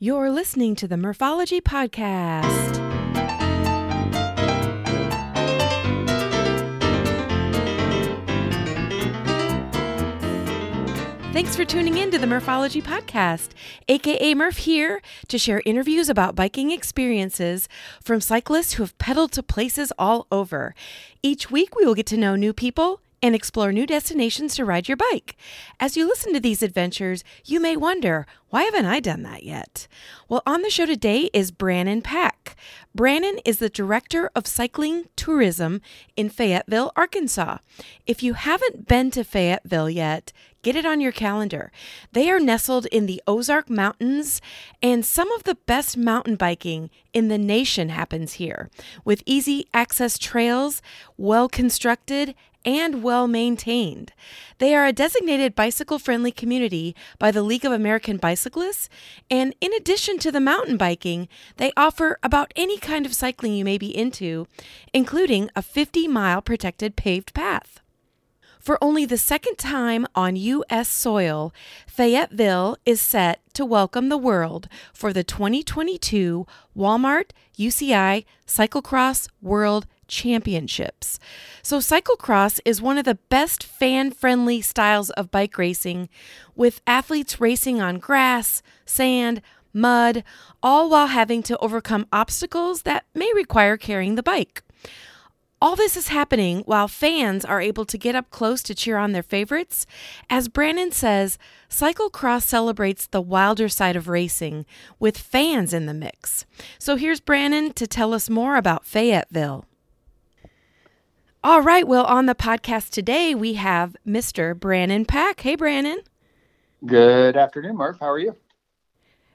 You're 0.00 0.30
listening 0.30 0.76
to 0.76 0.86
the 0.86 0.96
Murphology 0.96 1.60
Podcast. 1.60 2.76
Thanks 11.32 11.56
for 11.56 11.64
tuning 11.64 11.98
in 11.98 12.12
to 12.12 12.18
the 12.18 12.28
Murphology 12.28 12.80
Podcast, 12.80 13.48
aka 13.88 14.34
Murph 14.34 14.58
here 14.58 15.02
to 15.26 15.36
share 15.36 15.62
interviews 15.66 16.08
about 16.08 16.36
biking 16.36 16.70
experiences 16.70 17.68
from 18.00 18.20
cyclists 18.20 18.74
who 18.74 18.84
have 18.84 18.96
pedaled 18.98 19.32
to 19.32 19.42
places 19.42 19.92
all 19.98 20.28
over. 20.30 20.76
Each 21.24 21.50
week, 21.50 21.74
we 21.74 21.84
will 21.84 21.96
get 21.96 22.06
to 22.06 22.16
know 22.16 22.36
new 22.36 22.52
people 22.52 23.00
and 23.22 23.34
explore 23.34 23.72
new 23.72 23.86
destinations 23.86 24.54
to 24.54 24.64
ride 24.64 24.88
your 24.88 24.96
bike. 24.96 25.36
As 25.80 25.96
you 25.96 26.06
listen 26.06 26.32
to 26.32 26.40
these 26.40 26.62
adventures, 26.62 27.24
you 27.44 27.60
may 27.60 27.76
wonder, 27.76 28.26
why 28.50 28.62
haven't 28.62 28.86
I 28.86 29.00
done 29.00 29.22
that 29.24 29.42
yet? 29.42 29.88
Well, 30.28 30.42
on 30.46 30.62
the 30.62 30.70
show 30.70 30.86
today 30.86 31.28
is 31.32 31.50
Brannon 31.50 32.02
Pack. 32.02 32.56
Brannon 32.94 33.38
is 33.44 33.58
the 33.58 33.68
Director 33.68 34.30
of 34.34 34.46
Cycling 34.46 35.08
Tourism 35.16 35.82
in 36.16 36.30
Fayetteville, 36.30 36.92
Arkansas. 36.96 37.58
If 38.06 38.22
you 38.22 38.34
haven't 38.34 38.88
been 38.88 39.10
to 39.12 39.22
Fayetteville 39.22 39.90
yet, 39.90 40.32
get 40.62 40.76
it 40.76 40.86
on 40.86 41.00
your 41.00 41.12
calendar. 41.12 41.70
They 42.12 42.30
are 42.30 42.40
nestled 42.40 42.86
in 42.86 43.06
the 43.06 43.22
Ozark 43.26 43.68
Mountains, 43.68 44.40
and 44.82 45.04
some 45.04 45.30
of 45.32 45.44
the 45.44 45.54
best 45.54 45.96
mountain 45.96 46.36
biking 46.36 46.90
in 47.12 47.28
the 47.28 47.38
nation 47.38 47.90
happens 47.90 48.34
here, 48.34 48.70
with 49.04 49.22
easy 49.26 49.68
access 49.74 50.18
trails, 50.18 50.82
well 51.16 51.48
constructed, 51.48 52.34
and 52.64 53.02
well 53.02 53.26
maintained. 53.26 54.12
They 54.58 54.74
are 54.74 54.86
a 54.86 54.92
designated 54.92 55.54
bicycle 55.54 55.98
friendly 55.98 56.32
community 56.32 56.94
by 57.18 57.30
the 57.30 57.42
League 57.42 57.64
of 57.64 57.72
American 57.72 58.16
Bicyclists, 58.16 58.88
and 59.30 59.54
in 59.60 59.72
addition 59.72 60.18
to 60.18 60.32
the 60.32 60.40
mountain 60.40 60.76
biking, 60.76 61.28
they 61.56 61.72
offer 61.76 62.18
about 62.22 62.52
any 62.56 62.78
kind 62.78 63.06
of 63.06 63.14
cycling 63.14 63.54
you 63.54 63.64
may 63.64 63.78
be 63.78 63.96
into, 63.96 64.46
including 64.92 65.50
a 65.54 65.62
50 65.62 66.08
mile 66.08 66.42
protected 66.42 66.96
paved 66.96 67.34
path. 67.34 67.80
For 68.58 68.76
only 68.82 69.06
the 69.06 69.16
second 69.16 69.56
time 69.56 70.06
on 70.14 70.36
U.S. 70.36 70.88
soil, 70.88 71.54
Fayetteville 71.86 72.76
is 72.84 73.00
set 73.00 73.40
to 73.54 73.64
welcome 73.64 74.08
the 74.08 74.18
world 74.18 74.68
for 74.92 75.12
the 75.12 75.24
2022 75.24 76.46
Walmart 76.76 77.30
UCI 77.58 78.26
Cyclocross 78.46 79.28
World 79.40 79.86
Championships. 80.08 81.20
So, 81.62 81.78
cyclocross 81.78 82.60
is 82.64 82.82
one 82.82 82.98
of 82.98 83.04
the 83.04 83.18
best 83.28 83.62
fan 83.62 84.10
friendly 84.10 84.60
styles 84.60 85.10
of 85.10 85.30
bike 85.30 85.56
racing, 85.58 86.08
with 86.56 86.80
athletes 86.86 87.40
racing 87.40 87.80
on 87.80 87.98
grass, 87.98 88.62
sand, 88.84 89.42
mud, 89.72 90.24
all 90.62 90.90
while 90.90 91.08
having 91.08 91.42
to 91.44 91.58
overcome 91.58 92.06
obstacles 92.12 92.82
that 92.82 93.04
may 93.14 93.30
require 93.34 93.76
carrying 93.76 94.16
the 94.16 94.22
bike. 94.22 94.62
All 95.60 95.74
this 95.74 95.96
is 95.96 96.08
happening 96.08 96.60
while 96.66 96.86
fans 96.86 97.44
are 97.44 97.60
able 97.60 97.84
to 97.86 97.98
get 97.98 98.14
up 98.14 98.30
close 98.30 98.62
to 98.62 98.76
cheer 98.76 98.96
on 98.96 99.10
their 99.10 99.24
favorites. 99.24 99.86
As 100.30 100.46
Brannon 100.46 100.92
says, 100.92 101.36
cyclocross 101.68 102.42
celebrates 102.42 103.08
the 103.08 103.20
wilder 103.20 103.68
side 103.68 103.96
of 103.96 104.06
racing 104.06 104.66
with 105.00 105.18
fans 105.18 105.74
in 105.74 105.86
the 105.86 105.94
mix. 105.94 106.46
So 106.78 106.94
here's 106.94 107.18
Brannon 107.18 107.72
to 107.72 107.88
tell 107.88 108.14
us 108.14 108.30
more 108.30 108.54
about 108.54 108.86
Fayetteville. 108.86 109.64
All 111.44 111.62
right, 111.62 111.86
well, 111.86 112.04
on 112.04 112.26
the 112.26 112.34
podcast 112.34 112.90
today, 112.90 113.32
we 113.32 113.54
have 113.54 113.96
Mr. 114.04 114.58
Brannon 114.58 115.04
Pack. 115.04 115.40
Hey, 115.40 115.54
Brannon. 115.54 116.00
Good 116.84 117.36
afternoon, 117.36 117.76
Murph. 117.76 118.00
How 118.00 118.10
are 118.10 118.18
you? 118.18 118.34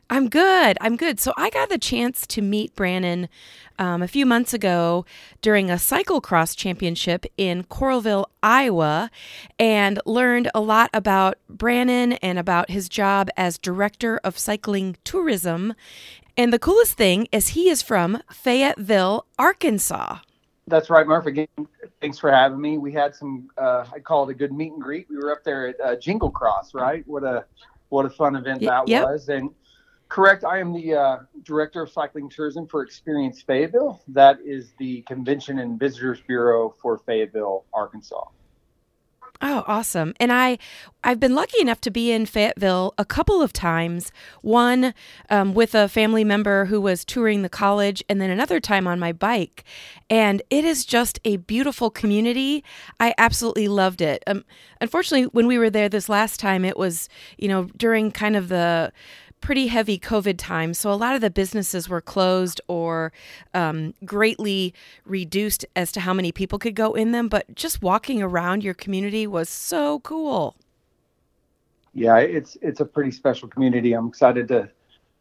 I'm 0.09 0.27
good. 0.27 0.77
I'm 0.81 0.97
good. 0.97 1.21
So 1.21 1.31
I 1.37 1.49
got 1.49 1.69
the 1.69 1.77
chance 1.77 2.27
to 2.27 2.41
meet 2.41 2.75
Brannon 2.75 3.29
um, 3.79 4.01
a 4.01 4.07
few 4.09 4.25
months 4.25 4.53
ago 4.53 5.05
during 5.41 5.71
a 5.71 5.75
cyclocross 5.75 6.57
championship 6.57 7.25
in 7.37 7.63
Coralville, 7.63 8.25
Iowa, 8.43 9.09
and 9.57 10.01
learned 10.05 10.51
a 10.53 10.59
lot 10.59 10.89
about 10.93 11.37
Brannon 11.49 12.13
and 12.13 12.37
about 12.37 12.69
his 12.69 12.89
job 12.89 13.29
as 13.37 13.57
director 13.57 14.19
of 14.25 14.37
cycling 14.37 14.97
tourism. 15.05 15.73
And 16.35 16.51
the 16.51 16.59
coolest 16.59 16.97
thing 16.97 17.29
is 17.31 17.49
he 17.49 17.69
is 17.69 17.81
from 17.81 18.21
Fayetteville, 18.29 19.25
Arkansas. 19.39 20.17
That's 20.67 20.89
right, 20.89 21.05
Murph. 21.05 21.25
Again, 21.25 21.47
thanks 21.99 22.17
for 22.17 22.31
having 22.31 22.59
me. 22.59 22.77
We 22.77 22.93
had 22.93 23.15
some, 23.15 23.49
uh, 23.57 23.85
I 23.93 23.99
call 23.99 24.29
it 24.29 24.31
a 24.31 24.33
good 24.33 24.53
meet 24.53 24.71
and 24.71 24.81
greet. 24.81 25.07
We 25.09 25.17
were 25.17 25.31
up 25.31 25.43
there 25.43 25.67
at 25.67 25.81
uh, 25.81 25.95
Jingle 25.97 26.31
Cross, 26.31 26.73
right? 26.73 27.05
What 27.05 27.23
a 27.23 27.45
what 27.89 28.05
a 28.05 28.09
fun 28.09 28.35
event 28.35 28.61
that 28.61 28.87
yep. 28.87 29.05
was. 29.05 29.29
And 29.29 29.49
correct, 30.09 30.43
I 30.45 30.59
am 30.59 30.73
the 30.73 30.95
uh, 30.95 31.17
director 31.43 31.83
of 31.83 31.91
cycling 31.91 32.29
tourism 32.29 32.65
for 32.65 32.81
Experience 32.81 33.41
Fayetteville. 33.41 34.01
That 34.07 34.39
is 34.43 34.73
the 34.79 35.01
convention 35.01 35.59
and 35.59 35.77
visitors 35.77 36.21
bureau 36.25 36.73
for 36.81 36.97
Fayetteville, 36.97 37.65
Arkansas. 37.73 38.23
Oh, 39.45 39.65
awesome. 39.67 40.13
And 40.21 40.31
I 40.31 40.57
I've 41.03 41.19
been 41.19 41.35
lucky 41.35 41.59
enough 41.59 41.81
to 41.81 41.91
be 41.91 42.13
in 42.13 42.25
Fayetteville 42.25 42.93
a 42.97 43.03
couple 43.03 43.41
of 43.41 43.51
times. 43.51 44.09
One 44.41 44.93
um, 45.29 45.53
with 45.53 45.75
a 45.75 45.89
family 45.89 46.23
member 46.23 46.63
who 46.63 46.79
was 46.79 47.03
touring 47.03 47.41
the 47.41 47.49
college, 47.49 48.01
and 48.07 48.21
then 48.21 48.29
another 48.29 48.61
time 48.61 48.87
on 48.87 48.99
my 48.99 49.11
bike. 49.11 49.65
And 50.09 50.41
it 50.49 50.63
is 50.63 50.85
just 50.85 51.19
a 51.25 51.35
beautiful 51.37 51.89
community. 51.89 52.63
I 53.01 53.13
absolutely 53.17 53.67
loved 53.67 53.99
it. 53.99 54.23
Um, 54.27 54.45
unfortunately, 54.79 55.25
when 55.33 55.45
we 55.45 55.57
were 55.57 55.69
there 55.69 55.89
this 55.89 56.07
last 56.07 56.39
time, 56.39 56.63
it 56.63 56.77
was 56.77 57.09
you 57.37 57.49
know 57.49 57.65
during 57.75 58.11
kind 58.11 58.37
of 58.37 58.47
the 58.47 58.93
pretty 59.43 59.67
heavy 59.67 59.99
COVID 59.99 60.37
time. 60.37 60.73
So 60.73 60.89
a 60.89 60.95
lot 60.95 61.15
of 61.15 61.21
the 61.21 61.29
businesses 61.29 61.89
were 61.89 61.99
closed 61.99 62.61
or 62.69 63.11
um, 63.53 63.93
greatly 64.05 64.73
reduced 65.05 65.65
as 65.75 65.91
to 65.91 65.99
how 65.99 66.13
many 66.13 66.31
people 66.31 66.57
could 66.57 66.75
go 66.75 66.93
in 66.93 67.11
them. 67.11 67.27
But 67.27 67.53
just 67.53 67.81
walking 67.81 68.23
around 68.23 68.63
your 68.63 68.73
community 68.73 69.27
was 69.27 69.49
so 69.49 69.99
cool. 69.99 70.55
Yeah, 71.93 72.17
it's 72.19 72.57
it's 72.61 72.79
a 72.79 72.85
pretty 72.85 73.11
special 73.11 73.49
community. 73.49 73.91
I'm 73.93 74.07
excited 74.07 74.47
to 74.47 74.69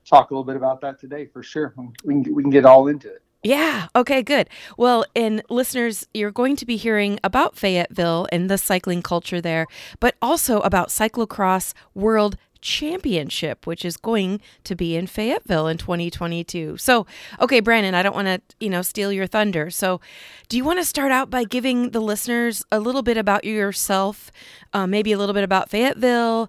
talk 0.08 0.30
a 0.30 0.34
little 0.34 0.44
bit 0.44 0.56
about 0.56 0.80
that 0.82 1.00
today 1.00 1.26
for 1.26 1.42
sure. 1.42 1.74
We 2.04 2.22
can 2.22 2.34
we 2.34 2.42
can 2.44 2.50
get 2.50 2.64
all 2.64 2.86
into 2.86 3.08
it. 3.08 3.22
Yeah. 3.42 3.88
Okay, 3.96 4.22
good. 4.22 4.48
Well, 4.78 5.04
and 5.16 5.42
listeners, 5.50 6.06
you're 6.14 6.30
going 6.30 6.54
to 6.56 6.64
be 6.64 6.76
hearing 6.76 7.18
about 7.24 7.56
Fayetteville 7.56 8.28
and 8.30 8.48
the 8.48 8.56
cycling 8.56 9.02
culture 9.02 9.40
there, 9.40 9.66
but 9.98 10.14
also 10.22 10.60
about 10.60 10.90
Cyclocross 10.90 11.74
World 11.92 12.36
Championship, 12.62 13.66
which 13.66 13.84
is 13.84 13.96
going 13.96 14.40
to 14.64 14.74
be 14.74 14.96
in 14.96 15.06
Fayetteville 15.06 15.66
in 15.66 15.76
2022. 15.76 16.78
So, 16.78 17.06
okay, 17.40 17.60
Brannon, 17.60 17.94
I 17.94 18.02
don't 18.02 18.14
want 18.14 18.28
to, 18.28 18.40
you 18.60 18.70
know, 18.70 18.80
steal 18.82 19.12
your 19.12 19.26
thunder. 19.26 19.68
So, 19.68 20.00
do 20.48 20.56
you 20.56 20.64
want 20.64 20.78
to 20.78 20.84
start 20.84 21.12
out 21.12 21.28
by 21.28 21.44
giving 21.44 21.90
the 21.90 22.00
listeners 22.00 22.64
a 22.72 22.80
little 22.80 23.02
bit 23.02 23.16
about 23.18 23.44
yourself, 23.44 24.30
uh, 24.72 24.86
maybe 24.86 25.12
a 25.12 25.18
little 25.18 25.34
bit 25.34 25.44
about 25.44 25.68
Fayetteville, 25.68 26.48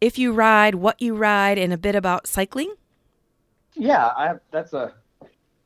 if 0.00 0.18
you 0.18 0.32
ride, 0.32 0.74
what 0.74 1.00
you 1.00 1.14
ride, 1.14 1.56
and 1.56 1.72
a 1.72 1.78
bit 1.78 1.94
about 1.94 2.26
cycling? 2.26 2.74
Yeah, 3.74 4.12
I 4.16 4.26
have, 4.26 4.40
that's 4.50 4.72
a 4.72 4.92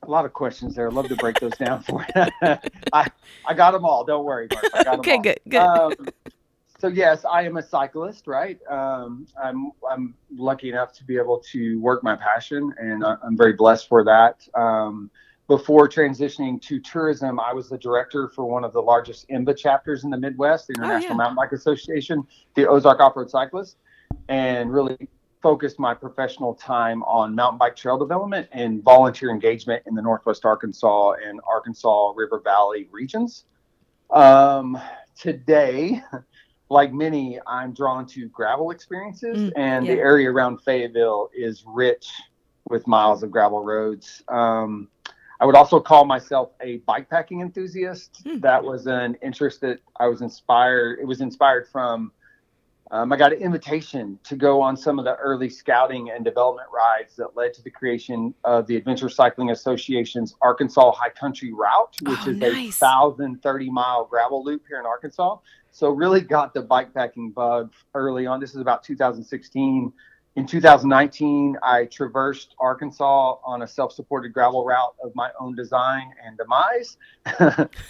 a 0.03 0.11
lot 0.11 0.25
of 0.25 0.33
questions 0.33 0.75
there. 0.75 0.89
I'd 0.89 0.95
love 0.95 1.09
to 1.09 1.17
break 1.17 1.39
those 1.41 1.57
down 1.59 1.83
for 1.83 2.05
you. 2.15 2.23
I 2.93 3.11
I 3.47 3.55
got 3.55 3.73
them 3.73 3.85
all. 3.85 4.05
Don't 4.05 4.25
worry, 4.25 4.49
Mark. 4.53 4.65
okay, 4.99 5.13
all. 5.17 5.23
good, 5.23 5.41
good. 5.49 5.61
Um, 5.61 5.93
so 6.81 6.89
yes, 6.89 7.25
I 7.25 7.43
am 7.43 7.59
a 7.59 7.63
cyclist, 7.63 8.27
right? 8.27 8.59
Um, 8.69 9.27
I'm 9.43 9.73
I'm 9.89 10.15
lucky 10.35 10.71
enough 10.71 10.93
to 10.95 11.05
be 11.05 11.19
able 11.19 11.41
to 11.53 11.79
work 11.81 12.03
my 12.03 12.17
passion, 12.17 12.73
and 12.79 13.05
I'm 13.05 13.37
very 13.37 13.53
blessed 13.53 13.89
for 13.89 14.03
that. 14.05 14.47
Um, 14.55 15.11
before 15.47 15.89
transitioning 15.89 16.63
to 16.63 16.79
tourism, 16.81 17.41
I 17.41 17.53
was 17.53 17.69
the 17.69 17.77
director 17.77 18.29
for 18.29 18.47
one 18.47 18.65
of 18.65 18.73
the 18.73 18.81
largest 18.81 19.29
IMBA 19.29 19.57
chapters 19.57 20.05
in 20.05 20.11
the 20.11 20.17
Midwest, 20.17 20.69
the 20.69 20.75
International 20.75 21.11
oh, 21.11 21.15
yeah. 21.15 21.17
Mountain 21.17 21.37
Bike 21.37 21.53
Association, 21.53 22.25
the 22.55 22.69
Ozark 22.69 23.01
Off 23.01 23.17
Road 23.17 23.29
Cyclists, 23.29 23.77
and 24.29 24.73
really 24.73 24.97
focused 25.43 25.79
my 25.79 25.93
professional 25.93 26.55
time 26.55 27.03
on 27.03 27.35
mountain 27.35 27.59
bike 27.59 27.75
trail 27.75 27.99
development 27.99 28.47
and 28.53 28.83
volunteer 28.83 29.31
engagement 29.31 29.83
in 29.87 29.95
the 29.95 30.03
Northwest 30.03 30.45
Arkansas 30.45 31.15
and 31.27 31.41
Arkansas 31.49 32.13
River 32.15 32.41
Valley 32.41 32.89
regions. 32.93 33.45
Um, 34.11 34.81
today, 35.19 36.03
like 36.71 36.93
many, 36.93 37.39
I'm 37.47 37.73
drawn 37.73 38.07
to 38.07 38.29
gravel 38.29 38.71
experiences, 38.71 39.37
mm, 39.37 39.53
and 39.57 39.85
yeah. 39.85 39.95
the 39.95 40.01
area 40.01 40.31
around 40.31 40.59
Fayetteville 40.63 41.29
is 41.37 41.65
rich 41.67 42.09
with 42.69 42.87
miles 42.87 43.23
of 43.23 43.31
gravel 43.31 43.65
roads. 43.65 44.23
Um, 44.29 44.89
I 45.41 45.47
would 45.47 45.57
also 45.57 45.81
call 45.81 46.05
myself 46.05 46.53
a 46.61 46.79
bikepacking 46.81 47.41
enthusiast. 47.41 48.23
Mm. 48.25 48.41
That 48.43 48.63
was 48.63 48.87
an 48.87 49.17
interest 49.23 49.61
that 49.63 49.81
I 49.99 50.07
was 50.07 50.23
inspired. 50.23 51.01
It 51.01 51.07
was 51.07 51.21
inspired 51.21 51.69
from. 51.69 52.13
Um, 52.93 53.13
I 53.13 53.17
got 53.17 53.33
an 53.33 53.39
invitation 53.39 54.19
to 54.25 54.35
go 54.35 54.61
on 54.61 54.77
some 54.77 54.99
of 54.99 55.05
the 55.05 55.15
early 55.17 55.49
scouting 55.49 56.11
and 56.11 56.25
development 56.25 56.69
rides 56.75 57.15
that 57.17 57.37
led 57.37 57.55
to 57.55 57.63
the 57.63 57.71
creation 57.71 58.35
of 58.45 58.67
the 58.67 58.77
Adventure 58.77 59.09
Cycling 59.09 59.51
Association's 59.51 60.35
Arkansas 60.43 60.91
High 60.93 61.11
Country 61.11 61.53
Route, 61.53 61.97
which 62.03 62.19
oh, 62.27 62.31
is 62.31 62.37
nice. 62.39 62.83
a 62.83 63.07
1,030 63.09 63.71
mile 63.71 64.05
gravel 64.05 64.45
loop 64.45 64.63
here 64.69 64.81
in 64.81 64.87
Arkansas. 64.87 65.37
So 65.71 65.91
really 65.91 66.21
got 66.21 66.53
the 66.53 66.63
bike 66.63 66.93
packing 66.93 67.31
bug 67.31 67.73
early 67.95 68.27
on. 68.27 68.41
This 68.41 68.51
is 68.51 68.61
about 68.61 68.83
2016, 68.83 69.93
in 70.37 70.47
2019, 70.47 71.57
I 71.63 71.87
traversed 71.87 72.55
Arkansas 72.61 73.39
on 73.45 73.63
a 73.63 73.67
self-supported 73.67 74.33
gravel 74.33 74.65
route 74.65 74.95
of 75.03 75.13
my 75.17 75.31
own 75.41 75.57
design 75.57 76.13
and 76.25 76.39
demise. 76.39 76.97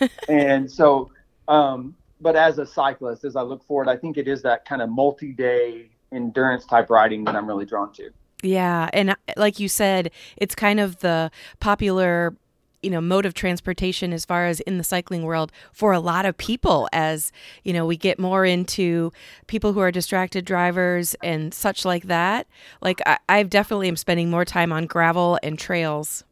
and 0.28 0.70
so, 0.70 1.10
um, 1.48 1.94
but 2.20 2.36
as 2.36 2.58
a 2.58 2.66
cyclist, 2.66 3.24
as 3.24 3.36
I 3.36 3.42
look 3.42 3.64
forward, 3.64 3.88
I 3.88 3.96
think 3.96 4.16
it 4.16 4.28
is 4.28 4.42
that 4.42 4.64
kind 4.64 4.82
of 4.82 4.90
multi-day 4.90 5.90
endurance 6.12 6.66
type 6.66 6.90
riding 6.90 7.24
that 7.24 7.36
I'm 7.36 7.46
really 7.46 7.66
drawn 7.66 7.92
to. 7.94 8.10
Yeah, 8.42 8.88
and 8.92 9.10
uh, 9.10 9.14
like 9.36 9.58
you 9.58 9.68
said, 9.68 10.10
it's 10.36 10.54
kind 10.54 10.80
of 10.80 11.00
the 11.00 11.30
popular 11.60 12.34
you 12.82 12.90
know 12.90 13.00
mode 13.00 13.26
of 13.26 13.34
transportation 13.34 14.12
as 14.12 14.24
far 14.24 14.46
as 14.46 14.60
in 14.60 14.78
the 14.78 14.84
cycling 14.84 15.22
world 15.22 15.52
for 15.72 15.92
a 15.92 16.00
lot 16.00 16.24
of 16.24 16.36
people 16.38 16.88
as 16.94 17.30
you 17.62 17.74
know 17.74 17.84
we 17.84 17.94
get 17.94 18.18
more 18.18 18.46
into 18.46 19.12
people 19.48 19.74
who 19.74 19.80
are 19.80 19.90
distracted 19.90 20.46
drivers 20.46 21.14
and 21.22 21.52
such 21.52 21.84
like 21.84 22.04
that 22.04 22.46
like 22.80 23.02
I, 23.04 23.18
I 23.28 23.42
definitely 23.42 23.88
am 23.88 23.96
spending 23.96 24.30
more 24.30 24.46
time 24.46 24.72
on 24.72 24.86
gravel 24.86 25.38
and 25.42 25.58
trails 25.58 26.24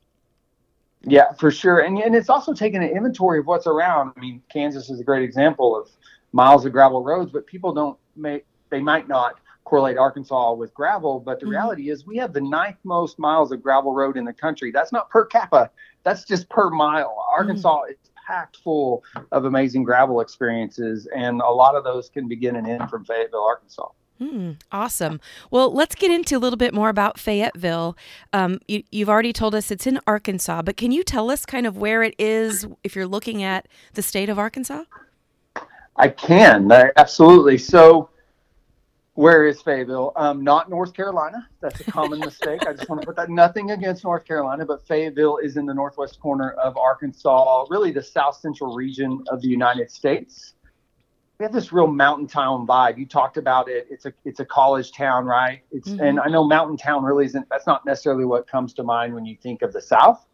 yeah 1.03 1.33
for 1.39 1.51
sure 1.51 1.81
and, 1.81 1.99
and 1.99 2.15
it's 2.15 2.29
also 2.29 2.53
taking 2.53 2.83
an 2.83 2.91
inventory 2.91 3.39
of 3.39 3.47
what's 3.47 3.67
around 3.67 4.13
i 4.17 4.21
mean 4.21 4.43
kansas 4.53 4.91
is 4.91 5.01
a 5.01 5.05
great 5.05 5.23
example 5.23 5.77
of 5.77 5.89
miles 6.33 6.65
of 6.65 6.73
gravel 6.73 7.03
roads 7.03 7.31
but 7.33 7.47
people 7.47 7.73
don't 7.73 7.99
make 8.17 8.45
they 8.71 8.81
might 8.81 9.09
not 9.09 9.37
correlate 9.69 9.99
Arkansas 9.99 10.55
with 10.55 10.73
gravel, 10.73 11.21
but 11.21 11.39
the 11.39 11.45
mm-hmm. 11.45 11.51
reality 11.51 11.91
is 11.91 12.07
we 12.07 12.17
have 12.17 12.33
the 12.33 12.41
ninth 12.41 12.79
most 12.85 13.19
miles 13.19 13.53
of 13.53 13.63
gravel 13.63 13.93
road 13.93 14.17
in 14.17 14.25
the 14.25 14.33
country. 14.33 14.73
That's 14.73 14.93
not 14.93 15.11
per 15.11 15.27
capita, 15.27 15.71
that's 16.05 16.25
just 16.25 16.49
per 16.49 16.71
mile. 16.71 17.27
Arkansas 17.31 17.83
mm-hmm. 17.83 17.93
is 17.93 17.99
packed 18.27 18.57
full 18.59 19.05
of 19.31 19.45
amazing 19.45 19.85
gravel 19.85 20.21
experiences, 20.21 21.07
and 21.15 21.43
a 21.43 21.51
lot 21.51 21.75
of 21.75 21.85
those 21.85 22.09
can 22.09 22.29
begin 22.29 22.57
and 22.57 22.67
end 22.67 22.89
from 22.89 23.05
Fayetteville, 23.05 23.45
Arkansas. 23.45 23.89
Mm, 24.21 24.57
awesome. 24.73 25.21
Well, 25.51 25.73
let's 25.73 25.95
get 25.95 26.11
into 26.11 26.37
a 26.37 26.41
little 26.41 26.57
bit 26.57 26.75
more 26.75 26.89
about 26.89 27.19
Fayetteville. 27.19 27.97
Um, 28.33 28.59
you, 28.67 28.83
you've 28.91 29.09
already 29.09 29.33
told 29.33 29.55
us 29.55 29.71
it's 29.71 29.87
in 29.87 30.01
Arkansas, 30.07 30.63
but 30.63 30.77
can 30.77 30.91
you 30.91 31.05
tell 31.05 31.31
us 31.31 31.47
kind 31.47 31.67
of 31.67 31.77
where 31.77 32.03
it 32.03 32.15
is 32.19 32.67
if 32.83 32.97
you're 32.97 33.07
looking 33.07 33.43
at 33.43 33.69
the 33.95 34.03
state 34.03 34.29
of 34.29 34.39
Arkansas? 34.39 34.85
I 35.95 36.09
can, 36.09 36.71
absolutely. 36.97 37.59
So, 37.59 38.11
where 39.15 39.47
is 39.49 39.61
Fayetteville? 39.61 40.13
Um, 40.15 40.45
not 40.45 40.71
North 40.71 40.95
Carolina. 40.95 41.49
That's 41.61 41.81
a 41.81 41.91
common 41.91 42.21
mistake. 42.25 42.67
I 42.67 42.73
just 42.73 42.89
want 42.89 43.01
to 43.03 43.07
put 43.07 43.17
that. 43.17 43.31
Nothing 43.31 43.73
against 43.73 44.05
North 44.05 44.25
Carolina, 44.25 44.65
but 44.65 44.87
Fayetteville 44.87 45.39
is 45.39 45.57
in 45.57 45.67
the 45.67 45.75
northwest 45.75 46.21
corner 46.21 46.53
of 46.53 46.77
Arkansas, 46.77 47.67
really 47.69 47.91
the 47.91 48.03
south 48.03 48.37
central 48.37 48.75
region 48.77 49.25
of 49.29 49.43
the 49.43 49.49
United 49.49 49.91
States. 49.91 50.55
We 51.39 51.45
have 51.45 51.53
this 51.53 51.73
real 51.73 51.87
mountain 51.87 52.27
town 52.27 52.67
vibe. 52.67 52.99
You 52.99 53.07
talked 53.07 53.37
about 53.37 53.69
it. 53.69 53.87
It's 53.91 54.07
a 54.07 54.13
it's 54.25 54.41
a 54.41 54.45
college 54.45 54.91
town, 54.93 55.25
right? 55.25 55.63
It's 55.71 55.89
mm-hmm. 55.89 56.03
and 56.03 56.21
I 56.21 56.27
know 56.27 56.45
mountain 56.45 56.77
town 56.77 57.05
really 57.05 57.27
isn't. 57.27 57.49
That's 57.49 57.67
not 57.67 57.87
necessarily 57.87 58.25
what 58.25 58.49
comes 58.49 58.75
to 58.75 58.83
mind 58.83 59.15
when 59.15 59.25
you 59.25 59.37
think 59.41 59.63
of 59.63 59.73
the 59.73 59.81
South. 59.81 60.27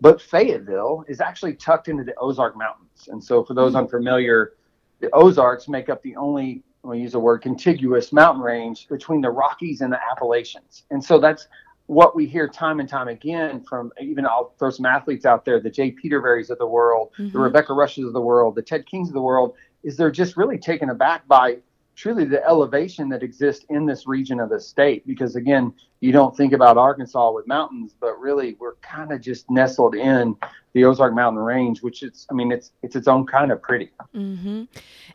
But 0.00 0.20
Fayetteville 0.20 1.04
is 1.08 1.20
actually 1.20 1.54
tucked 1.54 1.88
into 1.88 2.04
the 2.04 2.14
Ozark 2.18 2.56
Mountains, 2.56 3.08
and 3.08 3.22
so 3.22 3.42
for 3.42 3.54
those 3.54 3.72
mm-hmm. 3.72 3.84
unfamiliar, 3.84 4.52
the 5.00 5.10
Ozarks 5.12 5.66
make 5.66 5.88
up 5.88 6.00
the 6.02 6.14
only 6.14 6.62
we 6.86 7.00
use 7.00 7.12
the 7.12 7.18
word 7.18 7.38
contiguous 7.38 8.12
mountain 8.12 8.42
range 8.42 8.88
between 8.88 9.20
the 9.20 9.30
Rockies 9.30 9.80
and 9.80 9.92
the 9.92 9.98
Appalachians. 10.10 10.84
And 10.90 11.04
so 11.04 11.18
that's 11.18 11.48
what 11.86 12.16
we 12.16 12.26
hear 12.26 12.48
time 12.48 12.80
and 12.80 12.88
time 12.88 13.08
again 13.08 13.60
from 13.62 13.92
even 14.00 14.26
I'll 14.26 14.54
throw 14.58 14.70
some 14.70 14.86
athletes 14.86 15.24
out 15.24 15.44
there, 15.44 15.60
the 15.60 15.70
Jay 15.70 15.92
Petervarys 15.92 16.50
of 16.50 16.58
the 16.58 16.66
world, 16.66 17.12
mm-hmm. 17.18 17.30
the 17.30 17.38
Rebecca 17.38 17.72
Rusches 17.72 18.04
of 18.06 18.12
the 18.12 18.20
world, 18.20 18.56
the 18.56 18.62
Ted 18.62 18.86
Kings 18.86 19.08
of 19.08 19.14
the 19.14 19.22
world, 19.22 19.54
is 19.86 19.96
they're 19.96 20.10
just 20.10 20.36
really 20.36 20.58
taken 20.58 20.90
aback 20.90 21.26
by 21.28 21.56
truly 21.94 22.24
the 22.24 22.44
elevation 22.44 23.08
that 23.08 23.22
exists 23.22 23.64
in 23.70 23.86
this 23.86 24.06
region 24.06 24.38
of 24.40 24.50
the 24.50 24.60
state. 24.60 25.06
Because 25.06 25.36
again, 25.36 25.72
you 26.00 26.12
don't 26.12 26.36
think 26.36 26.52
about 26.52 26.76
Arkansas 26.76 27.30
with 27.30 27.46
mountains, 27.46 27.94
but 27.98 28.20
really 28.20 28.56
we're 28.60 28.74
kind 28.82 29.12
of 29.12 29.22
just 29.22 29.50
nestled 29.50 29.94
in 29.94 30.36
the 30.74 30.84
Ozark 30.84 31.14
Mountain 31.14 31.42
Range, 31.42 31.80
which 31.82 32.02
is, 32.02 32.26
I 32.30 32.34
mean, 32.34 32.52
it's 32.52 32.72
it's 32.82 32.96
its 32.96 33.08
own 33.08 33.26
kind 33.26 33.50
of 33.50 33.62
pretty. 33.62 33.90
Mm-hmm. 34.14 34.64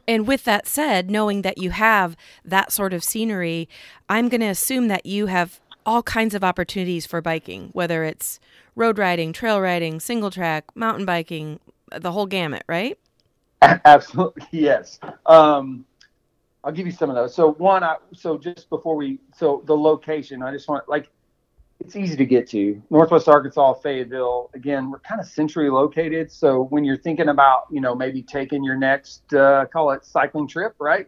And 0.07 0.25
with 0.25 0.45
that 0.45 0.65
said, 0.65 1.11
knowing 1.11 1.43
that 1.43 1.59
you 1.59 1.69
have 1.69 2.17
that 2.43 2.71
sort 2.71 2.93
of 2.93 3.03
scenery, 3.03 3.69
I'm 4.09 4.29
going 4.29 4.41
to 4.41 4.47
assume 4.47 4.87
that 4.87 5.05
you 5.05 5.27
have 5.27 5.59
all 5.85 6.01
kinds 6.01 6.33
of 6.33 6.43
opportunities 6.43 7.05
for 7.05 7.21
biking, 7.21 7.69
whether 7.73 8.03
it's 8.03 8.39
road 8.75 8.97
riding, 8.97 9.33
trail 9.33 9.59
riding, 9.59 9.99
single 9.99 10.31
track, 10.31 10.65
mountain 10.75 11.05
biking, 11.05 11.59
the 11.95 12.11
whole 12.11 12.25
gamut, 12.25 12.63
right? 12.67 12.97
Absolutely, 13.85 14.43
yes. 14.51 14.99
Um, 15.25 15.85
I'll 16.63 16.71
give 16.71 16.85
you 16.85 16.91
some 16.91 17.09
of 17.09 17.15
those. 17.15 17.33
So 17.33 17.53
one, 17.53 17.83
I, 17.83 17.95
so 18.13 18.37
just 18.37 18.69
before 18.69 18.95
we, 18.95 19.19
so 19.35 19.63
the 19.65 19.75
location, 19.75 20.43
I 20.43 20.51
just 20.51 20.67
want 20.67 20.87
like, 20.87 21.09
it's 21.79 21.95
easy 21.95 22.15
to 22.15 22.25
get 22.25 22.47
to 22.49 22.79
Northwest 22.91 23.27
Arkansas, 23.27 23.73
Fayetteville. 23.73 24.51
Again, 24.53 24.91
we're 24.91 24.99
kind 24.99 25.19
of 25.19 25.25
centrally 25.25 25.69
located. 25.69 26.31
So 26.31 26.65
when 26.65 26.83
you're 26.83 26.97
thinking 26.97 27.29
about, 27.29 27.63
you 27.71 27.81
know, 27.81 27.95
maybe 27.95 28.21
taking 28.21 28.63
your 28.63 28.77
next, 28.77 29.33
uh, 29.33 29.65
call 29.65 29.89
it 29.91 30.05
cycling 30.05 30.47
trip, 30.47 30.75
right? 30.79 31.07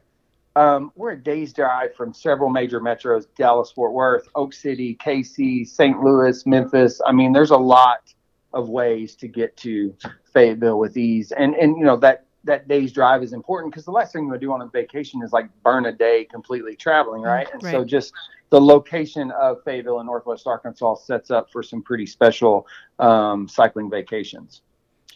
Um, 0.55 0.91
we're 0.95 1.11
a 1.11 1.17
day's 1.17 1.53
drive 1.53 1.95
from 1.95 2.13
several 2.13 2.49
major 2.49 2.79
metros: 2.79 3.25
Dallas, 3.35 3.71
Fort 3.71 3.93
Worth, 3.93 4.27
Oak 4.35 4.53
City, 4.53 4.95
KC, 4.95 5.67
St. 5.67 5.99
Louis, 5.99 6.45
Memphis. 6.45 7.01
I 7.05 7.11
mean, 7.11 7.33
there's 7.33 7.51
a 7.51 7.57
lot 7.57 8.13
of 8.53 8.69
ways 8.69 9.15
to 9.15 9.27
get 9.27 9.57
to 9.57 9.95
Fayetteville 10.31 10.77
with 10.77 10.95
ease, 10.95 11.31
and 11.31 11.55
and 11.55 11.77
you 11.77 11.83
know 11.83 11.97
that 11.97 12.25
that 12.43 12.67
day's 12.67 12.91
drive 12.91 13.23
is 13.23 13.33
important 13.33 13.71
because 13.71 13.85
the 13.85 13.91
last 13.91 14.13
thing 14.13 14.25
you 14.25 14.31
would 14.31 14.41
do 14.41 14.51
on 14.51 14.61
a 14.61 14.67
vacation 14.67 15.21
is 15.23 15.31
like 15.31 15.47
burn 15.63 15.85
a 15.85 15.91
day 15.91 16.25
completely 16.25 16.75
traveling, 16.75 17.21
right? 17.21 17.47
And 17.53 17.63
right. 17.63 17.71
so 17.71 17.85
just 17.85 18.13
the 18.49 18.59
location 18.59 19.31
of 19.31 19.63
Fayetteville 19.63 19.99
in 19.99 20.05
Northwest 20.05 20.45
Arkansas 20.45 20.95
sets 20.95 21.31
up 21.31 21.49
for 21.51 21.63
some 21.63 21.81
pretty 21.81 22.05
special 22.05 22.67
um, 22.99 23.47
cycling 23.47 23.89
vacations. 23.89 24.61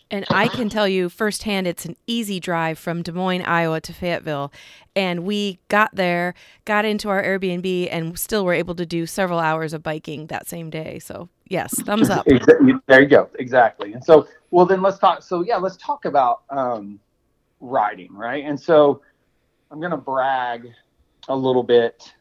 And 0.10 0.26
I 0.30 0.48
can 0.48 0.70
tell 0.70 0.88
you 0.88 1.10
firsthand, 1.10 1.68
it's 1.68 1.86
an 1.86 1.98
easy 2.08 2.40
drive 2.40 2.80
from 2.80 3.02
Des 3.02 3.12
Moines, 3.12 3.42
Iowa 3.42 3.82
to 3.82 3.94
Fayetteville. 3.94 4.54
And 4.96 5.26
we 5.26 5.60
got 5.68 5.94
there, 5.94 6.34
got 6.66 6.86
into 6.86 7.10
our 7.10 7.22
Airbnb, 7.22 7.90
and 7.92 8.18
still 8.18 8.46
were 8.46 8.54
able 8.54 8.74
to 8.76 8.86
do 8.86 9.06
several 9.06 9.40
hours 9.40 9.74
of 9.74 9.84
biking 9.84 10.28
that 10.28 10.48
same 10.48 10.70
day. 10.70 11.00
So, 11.00 11.28
yes, 11.50 11.80
thumbs 11.82 12.10
up. 12.10 12.26
there 12.26 13.02
you 13.02 13.08
go. 13.08 13.30
Exactly. 13.38 13.94
And 13.94 14.04
so, 14.04 14.28
well, 14.50 14.66
then 14.66 14.82
let's 14.82 14.98
talk. 14.98 15.22
So, 15.24 15.44
yeah, 15.44 15.58
let's 15.58 15.78
talk 15.78 16.06
about 16.06 16.44
um, 16.50 17.00
writing, 17.60 18.14
right? 18.14 18.44
And 18.46 18.60
so 18.60 19.02
I'm 19.72 19.80
going 19.80 19.92
to 19.92 19.98
brag 19.98 20.70
a 21.28 21.36
little 21.36 21.64
bit 21.64 22.14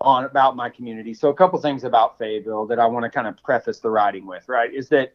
on 0.00 0.24
about 0.24 0.56
my 0.56 0.68
community. 0.68 1.14
So 1.14 1.28
a 1.28 1.34
couple 1.34 1.60
things 1.60 1.84
about 1.84 2.18
Fayetteville 2.18 2.66
that 2.66 2.78
I 2.78 2.86
want 2.86 3.04
to 3.04 3.10
kind 3.10 3.26
of 3.26 3.36
preface 3.42 3.80
the 3.80 3.90
writing 3.90 4.26
with, 4.26 4.48
right? 4.48 4.72
Is 4.72 4.88
that 4.90 5.14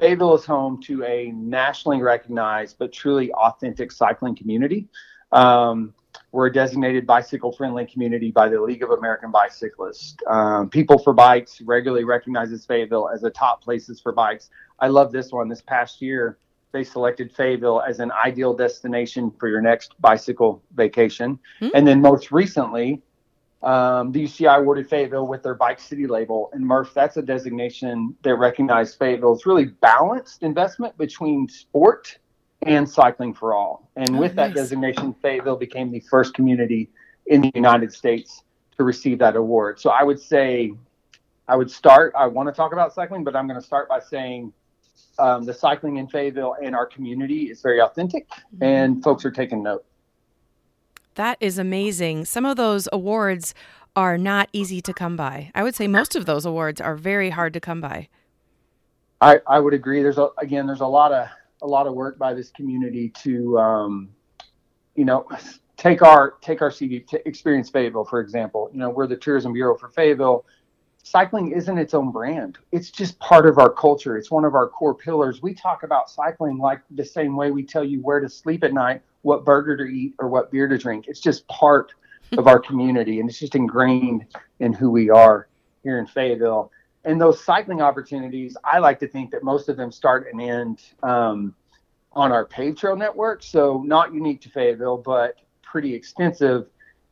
Fayetteville 0.00 0.34
is 0.34 0.44
home 0.44 0.80
to 0.82 1.02
a 1.04 1.32
nationally 1.32 2.00
recognized 2.00 2.76
but 2.78 2.92
truly 2.92 3.32
authentic 3.32 3.90
cycling 3.90 4.36
community. 4.36 4.88
Um, 5.32 5.94
we're 6.30 6.46
a 6.46 6.52
designated 6.52 7.06
bicycle 7.06 7.52
friendly 7.52 7.86
community 7.86 8.30
by 8.30 8.48
the 8.48 8.60
League 8.60 8.82
of 8.82 8.90
American 8.90 9.30
Bicyclists. 9.30 10.16
Um, 10.26 10.68
People 10.68 10.98
for 10.98 11.12
Bikes 11.12 11.60
regularly 11.62 12.04
recognizes 12.04 12.66
Fayetteville 12.66 13.08
as 13.08 13.22
the 13.22 13.30
top 13.30 13.62
places 13.62 14.00
for 14.00 14.12
bikes. 14.12 14.50
I 14.78 14.88
love 14.88 15.10
this 15.10 15.32
one. 15.32 15.48
This 15.48 15.62
past 15.62 16.02
year, 16.02 16.38
they 16.72 16.84
selected 16.84 17.32
Fayetteville 17.32 17.80
as 17.80 18.00
an 18.00 18.12
ideal 18.12 18.54
destination 18.54 19.32
for 19.38 19.48
your 19.48 19.60
next 19.60 19.94
bicycle 20.00 20.62
vacation. 20.74 21.38
Mm-hmm. 21.60 21.68
And 21.74 21.86
then 21.86 22.00
most 22.00 22.30
recently, 22.30 23.02
um, 23.62 24.12
the 24.12 24.24
UCI 24.24 24.58
awarded 24.58 24.88
Fayetteville 24.88 25.26
with 25.26 25.42
their 25.42 25.54
Bike 25.54 25.80
City 25.80 26.06
label. 26.06 26.50
And 26.52 26.64
Murph, 26.64 26.92
that's 26.94 27.16
a 27.16 27.22
designation 27.22 28.14
that 28.22 28.34
recognized 28.34 28.98
Fayetteville's 28.98 29.46
really 29.46 29.66
balanced 29.66 30.42
investment 30.42 30.96
between 30.96 31.48
sport 31.48 32.18
and 32.62 32.88
cycling 32.88 33.34
for 33.34 33.54
all. 33.54 33.90
And 33.96 34.16
oh, 34.16 34.20
with 34.20 34.34
nice. 34.34 34.48
that 34.48 34.54
designation, 34.54 35.14
Fayetteville 35.22 35.56
became 35.56 35.90
the 35.90 36.00
first 36.00 36.34
community 36.34 36.90
in 37.26 37.40
the 37.40 37.52
United 37.54 37.92
States 37.92 38.42
to 38.76 38.84
receive 38.84 39.18
that 39.18 39.36
award. 39.36 39.80
So 39.80 39.90
I 39.90 40.02
would 40.02 40.20
say, 40.20 40.72
I 41.48 41.56
would 41.56 41.70
start, 41.70 42.12
I 42.16 42.26
want 42.26 42.48
to 42.48 42.52
talk 42.52 42.72
about 42.72 42.94
cycling, 42.94 43.24
but 43.24 43.34
I'm 43.34 43.48
going 43.48 43.60
to 43.60 43.66
start 43.66 43.88
by 43.88 44.00
saying 44.00 44.52
um, 45.18 45.44
the 45.44 45.54
cycling 45.54 45.96
in 45.96 46.08
Fayetteville 46.08 46.56
and 46.62 46.74
our 46.74 46.86
community 46.86 47.50
is 47.50 47.60
very 47.60 47.80
authentic, 47.80 48.28
mm-hmm. 48.28 48.64
and 48.64 49.02
folks 49.02 49.24
are 49.24 49.30
taking 49.30 49.62
note. 49.62 49.84
That 51.14 51.36
is 51.40 51.58
amazing. 51.58 52.26
Some 52.26 52.44
of 52.44 52.56
those 52.56 52.88
awards 52.92 53.54
are 53.96 54.16
not 54.16 54.48
easy 54.52 54.80
to 54.80 54.92
come 54.92 55.16
by. 55.16 55.50
I 55.54 55.64
would 55.64 55.74
say 55.74 55.88
most 55.88 56.14
of 56.14 56.26
those 56.26 56.46
awards 56.46 56.80
are 56.80 56.94
very 56.94 57.30
hard 57.30 57.52
to 57.54 57.60
come 57.60 57.80
by. 57.80 58.08
I, 59.20 59.40
I 59.46 59.58
would 59.58 59.74
agree. 59.74 60.02
There's 60.02 60.18
a, 60.18 60.28
again, 60.38 60.66
there's 60.66 60.80
a 60.80 60.86
lot 60.86 61.12
of 61.12 61.26
a 61.60 61.66
lot 61.66 61.88
of 61.88 61.94
work 61.94 62.18
by 62.18 62.34
this 62.34 62.50
community 62.50 63.08
to, 63.08 63.58
um, 63.58 64.10
you 64.94 65.04
know, 65.04 65.26
take 65.76 66.02
our 66.02 66.34
take 66.40 66.62
our 66.62 66.70
CV 66.70 67.04
to 67.08 67.26
experience 67.26 67.68
Fayetteville, 67.68 68.04
for 68.04 68.20
example. 68.20 68.70
You 68.72 68.78
know, 68.78 68.90
we're 68.90 69.06
the 69.06 69.16
tourism 69.16 69.52
bureau 69.52 69.76
for 69.76 69.88
Fayetteville 69.88 70.44
cycling 71.02 71.52
isn't 71.52 71.78
its 71.78 71.94
own 71.94 72.10
brand. 72.10 72.58
It's 72.72 72.90
just 72.90 73.18
part 73.18 73.46
of 73.46 73.58
our 73.58 73.70
culture. 73.70 74.16
It's 74.16 74.30
one 74.30 74.44
of 74.44 74.54
our 74.54 74.68
core 74.68 74.94
pillars. 74.94 75.42
We 75.42 75.54
talk 75.54 75.82
about 75.82 76.10
cycling 76.10 76.58
like 76.58 76.80
the 76.90 77.04
same 77.04 77.36
way 77.36 77.50
we 77.50 77.62
tell 77.62 77.84
you 77.84 78.00
where 78.02 78.20
to 78.20 78.28
sleep 78.28 78.64
at 78.64 78.72
night, 78.72 79.02
what 79.22 79.44
burger 79.44 79.76
to 79.76 79.84
eat, 79.84 80.14
or 80.18 80.28
what 80.28 80.50
beer 80.50 80.68
to 80.68 80.78
drink. 80.78 81.06
It's 81.08 81.20
just 81.20 81.46
part 81.48 81.92
of 82.36 82.46
our 82.46 82.58
community, 82.58 83.20
and 83.20 83.28
it's 83.28 83.38
just 83.38 83.54
ingrained 83.54 84.26
in 84.60 84.72
who 84.72 84.90
we 84.90 85.08
are 85.08 85.48
here 85.82 85.98
in 85.98 86.06
Fayetteville. 86.06 86.70
And 87.04 87.20
those 87.20 87.42
cycling 87.42 87.80
opportunities, 87.80 88.56
I 88.64 88.78
like 88.78 88.98
to 89.00 89.08
think 89.08 89.30
that 89.30 89.42
most 89.42 89.68
of 89.68 89.76
them 89.76 89.90
start 89.90 90.26
and 90.30 90.40
end 90.42 90.82
um, 91.02 91.54
on 92.12 92.32
our 92.32 92.44
paved 92.44 92.78
trail 92.78 92.96
network. 92.96 93.42
So 93.42 93.82
not 93.86 94.12
unique 94.12 94.40
to 94.42 94.50
Fayetteville, 94.50 94.98
but 94.98 95.36
pretty 95.62 95.94
extensive. 95.94 96.66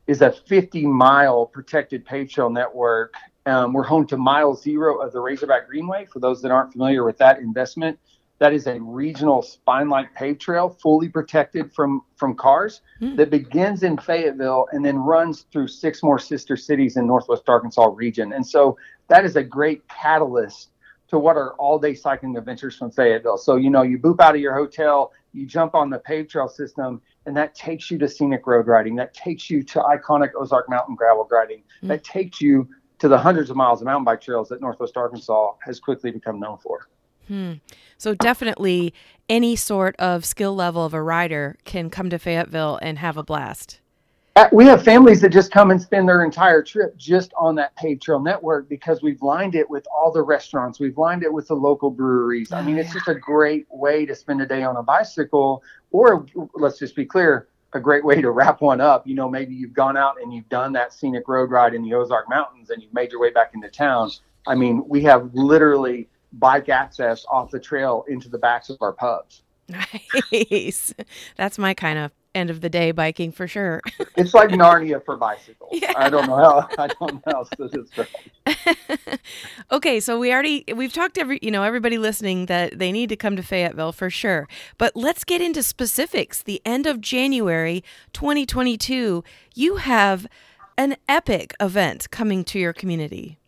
Is 0.06 0.22
a 0.22 0.30
50 0.30 0.86
mile 0.86 1.46
protected 1.46 2.04
paved 2.04 2.30
trail 2.30 2.48
network. 2.48 3.14
Um, 3.46 3.72
we're 3.72 3.84
home 3.84 4.06
to 4.08 4.16
mile 4.16 4.54
zero 4.54 5.00
of 5.00 5.12
the 5.12 5.20
Razorback 5.20 5.68
Greenway. 5.68 6.06
For 6.06 6.18
those 6.18 6.42
that 6.42 6.50
aren't 6.50 6.72
familiar 6.72 7.04
with 7.04 7.16
that 7.18 7.38
investment, 7.38 7.98
that 8.38 8.52
is 8.52 8.66
a 8.66 8.78
regional 8.80 9.40
spine-like 9.40 10.12
paved 10.14 10.40
trail, 10.40 10.68
fully 10.68 11.08
protected 11.08 11.72
from 11.72 12.02
from 12.16 12.34
cars, 12.34 12.82
mm. 13.00 13.16
that 13.16 13.30
begins 13.30 13.82
in 13.82 13.96
Fayetteville 13.96 14.66
and 14.72 14.84
then 14.84 14.96
runs 14.98 15.46
through 15.52 15.68
six 15.68 16.02
more 16.02 16.18
sister 16.18 16.56
cities 16.56 16.96
in 16.96 17.06
Northwest 17.06 17.48
Arkansas 17.48 17.86
region. 17.94 18.32
And 18.32 18.46
so 18.46 18.76
that 19.08 19.24
is 19.24 19.36
a 19.36 19.42
great 19.42 19.88
catalyst 19.88 20.70
to 21.08 21.18
what 21.20 21.36
are 21.36 21.54
all-day 21.54 21.94
cycling 21.94 22.36
adventures 22.36 22.76
from 22.76 22.90
Fayetteville. 22.90 23.38
So 23.38 23.56
you 23.56 23.70
know, 23.70 23.82
you 23.82 23.96
boop 23.96 24.20
out 24.20 24.34
of 24.34 24.40
your 24.40 24.54
hotel, 24.54 25.12
you 25.32 25.46
jump 25.46 25.74
on 25.76 25.88
the 25.88 26.00
paved 26.00 26.30
trail 26.30 26.48
system, 26.48 27.00
and 27.26 27.36
that 27.36 27.54
takes 27.54 27.90
you 27.92 27.98
to 27.98 28.08
scenic 28.08 28.46
road 28.46 28.66
riding. 28.66 28.96
That 28.96 29.14
takes 29.14 29.48
you 29.48 29.62
to 29.62 29.78
iconic 29.78 30.30
Ozark 30.38 30.68
Mountain 30.68 30.96
gravel 30.96 31.28
riding. 31.30 31.62
Mm. 31.82 31.88
That 31.88 32.02
takes 32.02 32.40
you 32.40 32.68
to 32.98 33.08
the 33.08 33.18
hundreds 33.18 33.50
of 33.50 33.56
miles 33.56 33.80
of 33.80 33.86
mountain 33.86 34.04
bike 34.04 34.20
trails 34.20 34.48
that 34.48 34.60
Northwest 34.60 34.96
Arkansas 34.96 35.54
has 35.60 35.80
quickly 35.80 36.10
become 36.10 36.40
known 36.40 36.58
for. 36.58 36.88
Hmm. 37.28 37.54
So 37.98 38.14
definitely 38.14 38.94
any 39.28 39.56
sort 39.56 39.96
of 39.96 40.24
skill 40.24 40.54
level 40.54 40.84
of 40.84 40.94
a 40.94 41.02
rider 41.02 41.56
can 41.64 41.90
come 41.90 42.10
to 42.10 42.18
Fayetteville 42.18 42.78
and 42.80 42.98
have 42.98 43.16
a 43.16 43.22
blast. 43.22 43.80
Uh, 44.36 44.46
we 44.52 44.66
have 44.66 44.84
families 44.84 45.22
that 45.22 45.30
just 45.30 45.50
come 45.50 45.70
and 45.70 45.80
spend 45.80 46.06
their 46.06 46.22
entire 46.22 46.62
trip 46.62 46.94
just 46.98 47.32
on 47.38 47.54
that 47.54 47.74
paved 47.74 48.02
trail 48.02 48.20
network 48.20 48.68
because 48.68 49.00
we've 49.00 49.22
lined 49.22 49.54
it 49.54 49.68
with 49.68 49.86
all 49.90 50.12
the 50.12 50.20
restaurants. 50.20 50.78
We've 50.78 50.98
lined 50.98 51.22
it 51.22 51.32
with 51.32 51.48
the 51.48 51.54
local 51.54 51.90
breweries. 51.90 52.52
I 52.52 52.60
mean, 52.60 52.76
it's 52.76 52.92
just 52.92 53.08
a 53.08 53.14
great 53.14 53.66
way 53.70 54.04
to 54.04 54.14
spend 54.14 54.42
a 54.42 54.46
day 54.46 54.62
on 54.62 54.76
a 54.76 54.82
bicycle, 54.82 55.62
or 55.90 56.26
let's 56.54 56.78
just 56.78 56.94
be 56.94 57.06
clear, 57.06 57.48
a 57.72 57.80
great 57.80 58.04
way 58.04 58.20
to 58.20 58.30
wrap 58.30 58.60
one 58.60 58.80
up. 58.80 59.06
You 59.06 59.14
know, 59.14 59.28
maybe 59.28 59.54
you've 59.54 59.74
gone 59.74 59.96
out 59.96 60.16
and 60.22 60.32
you've 60.32 60.48
done 60.48 60.72
that 60.74 60.92
scenic 60.92 61.28
road 61.28 61.50
ride 61.50 61.74
in 61.74 61.82
the 61.82 61.94
Ozark 61.94 62.28
Mountains 62.28 62.70
and 62.70 62.82
you've 62.82 62.94
made 62.94 63.12
your 63.12 63.20
way 63.20 63.30
back 63.30 63.52
into 63.54 63.68
town. 63.68 64.10
I 64.46 64.54
mean, 64.54 64.84
we 64.86 65.02
have 65.02 65.30
literally 65.34 66.08
bike 66.32 66.68
access 66.68 67.24
off 67.30 67.50
the 67.50 67.60
trail 67.60 68.04
into 68.08 68.28
the 68.28 68.38
backs 68.38 68.70
of 68.70 68.78
our 68.80 68.92
pubs. 68.92 69.42
Nice. 70.32 70.94
That's 71.36 71.58
my 71.58 71.74
kind 71.74 71.98
of 71.98 72.12
end 72.36 72.50
of 72.50 72.60
the 72.60 72.68
day 72.68 72.92
biking 72.92 73.32
for 73.32 73.48
sure. 73.48 73.80
it's 74.16 74.34
like 74.34 74.50
Narnia 74.50 75.04
for 75.04 75.16
bicycles. 75.16 75.70
Yeah. 75.72 75.92
I 75.96 76.08
don't 76.08 76.26
know 76.26 76.36
how 76.36 76.68
I 76.78 76.86
don't 76.86 77.26
know 77.26 77.32
how 77.32 77.42
to 77.44 77.68
describe. 77.68 78.08
okay, 79.72 79.98
so 79.98 80.18
we 80.18 80.32
already 80.32 80.64
we've 80.74 80.92
talked 80.92 81.18
every 81.18 81.38
you 81.42 81.50
know 81.50 81.62
everybody 81.62 81.98
listening 81.98 82.46
that 82.46 82.78
they 82.78 82.92
need 82.92 83.08
to 83.08 83.16
come 83.16 83.36
to 83.36 83.42
Fayetteville 83.42 83.92
for 83.92 84.10
sure. 84.10 84.48
But 84.78 84.94
let's 84.94 85.24
get 85.24 85.40
into 85.40 85.62
specifics. 85.62 86.42
The 86.42 86.60
end 86.64 86.86
of 86.86 87.00
January 87.00 87.82
2022, 88.12 89.24
you 89.54 89.76
have 89.76 90.26
an 90.78 90.96
epic 91.08 91.54
event 91.58 92.10
coming 92.10 92.44
to 92.44 92.58
your 92.58 92.72
community. 92.72 93.38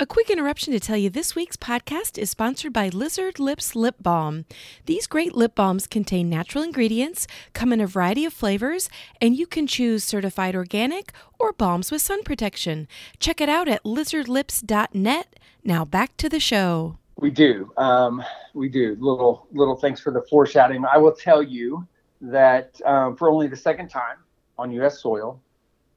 A 0.00 0.06
quick 0.06 0.30
interruption 0.30 0.72
to 0.72 0.78
tell 0.78 0.96
you 0.96 1.10
this 1.10 1.34
week's 1.34 1.56
podcast 1.56 2.18
is 2.18 2.30
sponsored 2.30 2.72
by 2.72 2.88
Lizard 2.88 3.40
Lips 3.40 3.74
Lip 3.74 3.96
Balm. 4.00 4.44
These 4.86 5.08
great 5.08 5.34
lip 5.34 5.56
balms 5.56 5.88
contain 5.88 6.30
natural 6.30 6.62
ingredients, 6.62 7.26
come 7.52 7.72
in 7.72 7.80
a 7.80 7.86
variety 7.88 8.24
of 8.24 8.32
flavors, 8.32 8.88
and 9.20 9.36
you 9.36 9.44
can 9.44 9.66
choose 9.66 10.04
certified 10.04 10.54
organic 10.54 11.12
or 11.36 11.52
balms 11.52 11.90
with 11.90 12.00
sun 12.00 12.22
protection. 12.22 12.86
Check 13.18 13.40
it 13.40 13.48
out 13.48 13.66
at 13.66 13.82
lizardlips.net. 13.82 15.40
Now 15.64 15.84
back 15.84 16.16
to 16.18 16.28
the 16.28 16.38
show. 16.38 16.96
We 17.16 17.30
do. 17.30 17.72
Um, 17.76 18.22
we 18.54 18.68
do. 18.68 18.96
Little 19.00 19.48
little 19.50 19.74
thanks 19.74 20.00
for 20.00 20.12
the 20.12 20.22
foreshadowing. 20.30 20.84
I 20.84 20.98
will 20.98 21.10
tell 21.10 21.42
you 21.42 21.84
that 22.20 22.80
um, 22.84 23.16
for 23.16 23.30
only 23.30 23.48
the 23.48 23.56
second 23.56 23.88
time 23.88 24.18
on 24.58 24.70
U.S. 24.70 25.00
soil, 25.00 25.40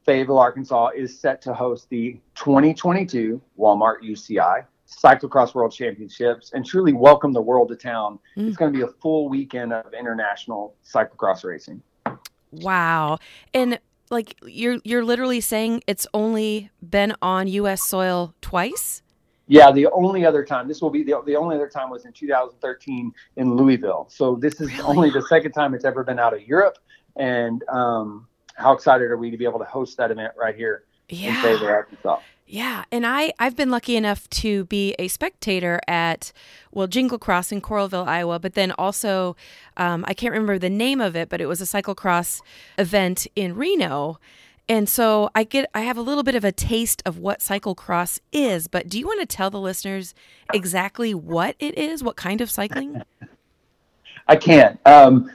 Fayetteville, 0.04 0.40
Arkansas 0.40 0.90
is 0.96 1.20
set 1.20 1.42
to 1.44 1.54
host 1.54 1.90
the 1.90 2.20
2022 2.36 3.42
Walmart 3.58 4.02
UCI 4.04 4.66
Cyclocross 4.88 5.54
World 5.54 5.72
Championships 5.72 6.52
and 6.54 6.66
truly 6.66 6.94
welcome 6.94 7.32
the 7.32 7.42
world 7.42 7.70
to 7.70 7.76
town. 7.76 8.20
Mm. 8.38 8.48
It's 8.48 8.58
going 8.58 8.74
to 8.74 8.78
be 8.78 8.84
a 8.84 8.88
full 8.88 9.30
weekend 9.30 9.74
of 9.74 9.94
international 9.94 10.76
cyclocross 10.84 11.44
racing. 11.44 11.82
Wow. 12.52 13.20
And 13.54 13.80
like 14.10 14.36
you're 14.46 14.80
you're 14.84 15.06
literally 15.06 15.40
saying 15.40 15.84
it's 15.88 16.06
only 16.14 16.70
been 16.88 17.16
on 17.22 17.48
US 17.48 17.84
soil 17.84 18.34
twice? 18.42 19.02
Yeah, 19.48 19.72
the 19.72 19.88
only 19.88 20.26
other 20.26 20.44
time 20.44 20.68
this 20.68 20.82
will 20.82 20.90
be 20.90 21.04
the, 21.04 21.22
the 21.26 21.36
only 21.36 21.56
other 21.56 21.70
time 21.70 21.90
was 21.90 22.06
in 22.06 22.12
2013 22.12 23.12
in 23.38 23.56
Louisville. 23.56 24.08
So 24.10 24.36
this 24.36 24.60
is 24.60 24.68
really? 24.68 24.82
only 24.84 25.10
the 25.10 25.22
second 25.24 25.54
time 25.54 25.74
it's 25.74 25.86
ever 25.86 26.04
been 26.04 26.20
out 26.20 26.34
of 26.34 26.42
Europe 26.48 26.78
and 27.16 27.64
um, 27.70 28.28
how 28.56 28.74
excited 28.74 29.10
are 29.10 29.18
we 29.18 29.32
to 29.32 29.38
be 29.38 29.46
able 29.46 29.60
to 29.60 29.66
host 29.66 29.98
that 29.98 30.12
event 30.12 30.34
right 30.38 30.56
here 30.56 30.84
yeah. 31.10 31.30
in 31.30 31.42
Fayetteville, 31.42 31.70
Arkansas? 31.70 32.20
Yeah, 32.52 32.84
and 32.92 33.08
I 33.08 33.32
I've 33.40 33.56
been 33.56 33.70
lucky 33.70 33.96
enough 33.96 34.30
to 34.32 34.66
be 34.66 34.94
a 35.00 35.08
spectator 35.08 35.80
at 35.88 36.34
well 36.72 36.88
Jingle 36.88 37.18
Cross 37.18 37.54
in 37.54 37.62
Coralville, 37.62 38.06
Iowa, 38.06 38.40
but 38.40 38.56
then 38.56 38.74
also 38.74 39.38
um, 39.78 40.04
I 40.06 40.14
can't 40.14 40.34
remember 40.34 40.60
the 40.60 40.70
name 40.70 41.00
of 41.00 41.16
it, 41.16 41.30
but 41.30 41.40
it 41.40 41.46
was 41.46 41.62
a 41.62 41.64
cyclocross 41.64 42.42
event 42.78 43.26
in 43.38 43.56
Reno. 43.56 44.20
And 44.68 44.90
so 44.90 45.30
I 45.34 45.46
get 45.46 45.70
I 45.74 45.82
have 45.82 45.98
a 45.98 46.02
little 46.02 46.24
bit 46.24 46.36
of 46.36 46.44
a 46.44 46.52
taste 46.52 47.02
of 47.06 47.18
what 47.18 47.40
cyclocross 47.40 48.20
is, 48.34 48.68
but 48.68 48.90
do 48.90 49.00
you 49.00 49.08
want 49.08 49.22
to 49.22 49.26
tell 49.26 49.50
the 49.50 49.60
listeners 49.60 50.14
exactly 50.54 51.14
what 51.14 51.56
it 51.58 51.78
is, 51.78 52.04
what 52.04 52.18
kind 52.18 52.42
of 52.42 52.52
cycling? 52.52 53.02
I 54.28 54.36
can. 54.36 54.78
Um, 54.86 55.32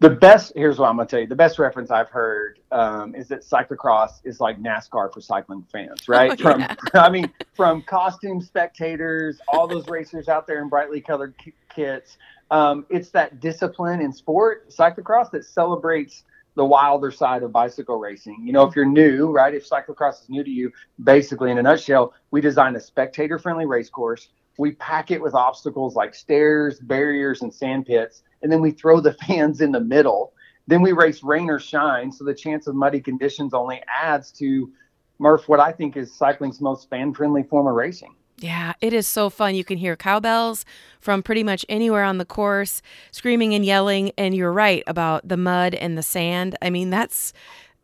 the 0.00 0.10
best 0.10 0.52
here's 0.56 0.78
what 0.78 0.88
I'm 0.88 0.96
gonna 0.96 1.08
tell 1.08 1.20
you. 1.20 1.26
The 1.26 1.36
best 1.36 1.58
reference 1.58 1.90
I've 1.90 2.08
heard 2.08 2.58
um, 2.72 3.14
is 3.14 3.28
that 3.28 3.42
cyclocross 3.42 4.12
is 4.24 4.40
like 4.40 4.60
NASCAR 4.60 5.12
for 5.12 5.20
cycling 5.20 5.64
fans, 5.70 6.00
right? 6.08 6.32
Oh, 6.32 6.36
from 6.36 6.64
I 6.94 7.10
mean, 7.10 7.30
from 7.54 7.82
costume 7.82 8.40
spectators, 8.40 9.40
all 9.48 9.68
those 9.68 9.86
racers 9.88 10.28
out 10.28 10.46
there 10.46 10.62
in 10.62 10.68
brightly 10.68 11.00
colored 11.00 11.34
k- 11.38 11.52
kits. 11.74 12.16
Um, 12.50 12.86
it's 12.88 13.10
that 13.10 13.40
discipline 13.40 14.00
in 14.00 14.12
sport, 14.12 14.70
cyclocross, 14.70 15.30
that 15.32 15.44
celebrates 15.44 16.24
the 16.56 16.64
wilder 16.64 17.12
side 17.12 17.42
of 17.42 17.52
bicycle 17.52 17.96
racing. 17.96 18.38
You 18.42 18.52
know, 18.52 18.66
if 18.66 18.74
you're 18.74 18.86
new, 18.86 19.30
right? 19.30 19.54
If 19.54 19.68
cyclocross 19.68 20.22
is 20.22 20.28
new 20.28 20.42
to 20.42 20.50
you, 20.50 20.72
basically 21.04 21.52
in 21.52 21.58
a 21.58 21.62
nutshell, 21.62 22.14
we 22.32 22.40
designed 22.40 22.74
a 22.74 22.80
spectator-friendly 22.80 23.66
race 23.66 23.88
course. 23.88 24.30
We 24.58 24.72
pack 24.72 25.12
it 25.12 25.22
with 25.22 25.32
obstacles 25.34 25.94
like 25.94 26.12
stairs, 26.12 26.80
barriers, 26.80 27.42
and 27.42 27.54
sand 27.54 27.86
pits 27.86 28.24
and 28.42 28.50
then 28.50 28.60
we 28.60 28.70
throw 28.70 29.00
the 29.00 29.12
fans 29.26 29.60
in 29.60 29.72
the 29.72 29.80
middle. 29.80 30.32
Then 30.66 30.82
we 30.82 30.92
race 30.92 31.22
rain 31.22 31.50
or 31.50 31.58
shine, 31.58 32.12
so 32.12 32.24
the 32.24 32.34
chance 32.34 32.66
of 32.66 32.74
muddy 32.74 33.00
conditions 33.00 33.54
only 33.54 33.82
adds 34.02 34.30
to 34.32 34.70
Murph 35.18 35.48
what 35.48 35.60
I 35.60 35.72
think 35.72 35.96
is 35.96 36.12
cycling's 36.12 36.60
most 36.60 36.88
fan-friendly 36.88 37.42
form 37.44 37.66
of 37.66 37.74
racing. 37.74 38.14
Yeah, 38.38 38.72
it 38.80 38.94
is 38.94 39.06
so 39.06 39.28
fun. 39.28 39.54
You 39.54 39.64
can 39.64 39.76
hear 39.76 39.96
cowbells 39.96 40.64
from 41.00 41.22
pretty 41.22 41.44
much 41.44 41.66
anywhere 41.68 42.04
on 42.04 42.16
the 42.16 42.24
course, 42.24 42.80
screaming 43.10 43.54
and 43.54 43.64
yelling. 43.64 44.12
And 44.16 44.34
you're 44.34 44.52
right 44.52 44.82
about 44.86 45.28
the 45.28 45.36
mud 45.36 45.74
and 45.74 45.98
the 45.98 46.02
sand. 46.02 46.56
I 46.62 46.70
mean, 46.70 46.88
that's, 46.88 47.34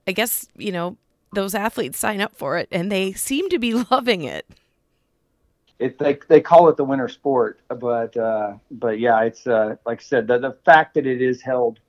I 0.07 0.13
guess, 0.13 0.49
you 0.57 0.73
know, 0.73 0.97
those 1.35 1.55
athletes 1.55 1.99
sign 1.99 2.23
up 2.23 2.35
for 2.35 2.57
it 2.57 2.69
and 2.73 2.91
they 2.91 3.13
seem 3.13 3.51
to 3.51 3.59
be 3.59 3.75
loving 3.91 4.25
it 4.25 4.47
it 5.79 5.99
they, 5.99 6.19
they 6.29 6.41
call 6.41 6.69
it 6.69 6.77
the 6.77 6.85
winter 6.85 7.09
sport, 7.09 7.61
but 7.69 8.17
uh, 8.17 8.55
but 8.71 8.99
yeah, 8.99 9.23
it's 9.23 9.47
uh, 9.47 9.77
like 9.85 10.01
I 10.01 10.03
said, 10.03 10.27
the, 10.27 10.39
the 10.39 10.57
fact 10.65 10.95
that 10.95 11.07
it 11.07 11.21
is 11.21 11.43
held 11.43 11.81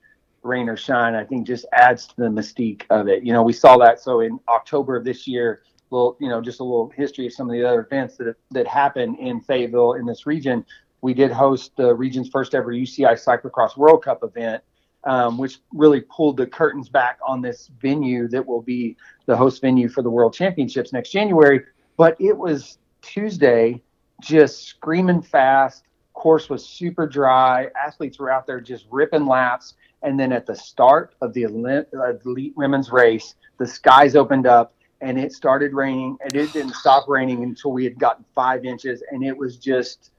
rain 0.43 0.69
or 0.69 0.77
shine, 0.77 1.15
I 1.15 1.23
think 1.23 1.47
just 1.47 1.65
adds 1.73 2.07
to 2.07 2.15
the 2.17 2.27
mystique 2.27 2.83
of 2.89 3.07
it. 3.07 3.23
You 3.23 3.33
know, 3.33 3.43
we 3.43 3.53
saw 3.53 3.77
that 3.77 4.01
so 4.01 4.21
in 4.21 4.39
October 4.49 4.95
of 4.95 5.03
this 5.03 5.27
year, 5.27 5.61
well, 5.89 6.17
you 6.19 6.29
know, 6.29 6.41
just 6.41 6.59
a 6.59 6.63
little 6.63 6.89
history 6.89 7.27
of 7.27 7.33
some 7.33 7.49
of 7.49 7.53
the 7.53 7.65
other 7.65 7.81
events 7.81 8.17
that 8.17 8.35
that 8.51 8.67
happened 8.67 9.19
in 9.19 9.41
Fayetteville 9.41 9.93
in 9.93 10.05
this 10.05 10.25
region. 10.25 10.65
We 11.01 11.13
did 11.13 11.31
host 11.31 11.71
the 11.77 11.93
region's 11.93 12.27
first 12.27 12.55
ever 12.55 12.73
UCI 12.73 13.13
Cyclocross 13.13 13.77
World 13.77 14.03
Cup 14.03 14.23
event, 14.23 14.63
um, 15.05 15.37
which 15.37 15.59
really 15.71 16.01
pulled 16.01 16.37
the 16.37 16.47
curtains 16.47 16.89
back 16.89 17.19
on 17.25 17.41
this 17.41 17.69
venue 17.79 18.27
that 18.29 18.45
will 18.45 18.61
be 18.61 18.97
the 19.27 19.37
host 19.37 19.61
venue 19.61 19.87
for 19.87 20.01
the 20.01 20.09
World 20.09 20.33
Championships 20.33 20.91
next 20.91 21.11
January. 21.11 21.63
But 21.95 22.19
it 22.19 22.35
was 22.35 22.79
Tuesday, 23.07 23.81
just 24.21 24.67
screaming 24.67 25.21
fast. 25.21 25.83
Course 26.13 26.49
was 26.49 26.65
super 26.65 27.07
dry. 27.07 27.67
Athletes 27.81 28.19
were 28.19 28.29
out 28.29 28.45
there 28.45 28.59
just 28.59 28.85
ripping 28.91 29.25
laps. 29.25 29.75
And 30.03 30.19
then 30.19 30.31
at 30.31 30.45
the 30.45 30.55
start 30.55 31.15
of 31.21 31.33
the 31.33 31.43
elite 31.43 32.53
women's 32.55 32.91
race, 32.91 33.35
the 33.57 33.67
skies 33.67 34.15
opened 34.15 34.45
up 34.45 34.73
and 35.01 35.17
it 35.17 35.31
started 35.31 35.73
raining. 35.73 36.17
And 36.21 36.35
it 36.35 36.51
didn't 36.53 36.75
stop 36.75 37.07
raining 37.07 37.43
until 37.43 37.71
we 37.71 37.83
had 37.83 37.97
gotten 37.97 38.25
five 38.35 38.65
inches. 38.65 39.03
And 39.11 39.23
it 39.23 39.35
was 39.35 39.57
just, 39.57 40.11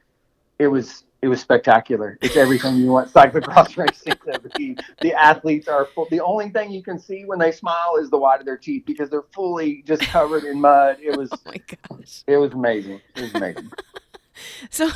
it 0.58 0.68
was 0.68 1.04
it 1.20 1.28
was 1.28 1.40
spectacular. 1.40 2.16
It's 2.22 2.36
everything 2.36 2.76
you 2.76 2.92
want 2.92 3.12
cyclocross 3.12 3.76
racing 3.76 4.14
to 4.24 4.40
be. 4.56 4.76
The 5.00 5.14
athletes 5.14 5.66
are 5.66 5.86
full. 5.86 6.06
The 6.10 6.20
only 6.20 6.50
thing 6.50 6.70
you 6.70 6.82
can 6.82 6.98
see 6.98 7.24
when 7.24 7.38
they 7.38 7.50
smile 7.50 7.96
is 8.00 8.08
the 8.08 8.18
white 8.18 8.40
of 8.40 8.46
their 8.46 8.56
teeth 8.56 8.84
because 8.86 9.10
they're 9.10 9.24
fully 9.32 9.82
just 9.86 10.02
covered 10.02 10.44
in 10.44 10.60
mud. 10.60 10.98
It 11.00 11.16
was. 11.16 11.30
Oh 11.38 11.50
my 11.50 11.60
gosh! 11.96 12.24
It 12.26 12.36
was 12.36 12.52
amazing. 12.52 13.00
It 13.14 13.22
was 13.22 13.34
amazing. 13.34 13.70
so 14.70 14.90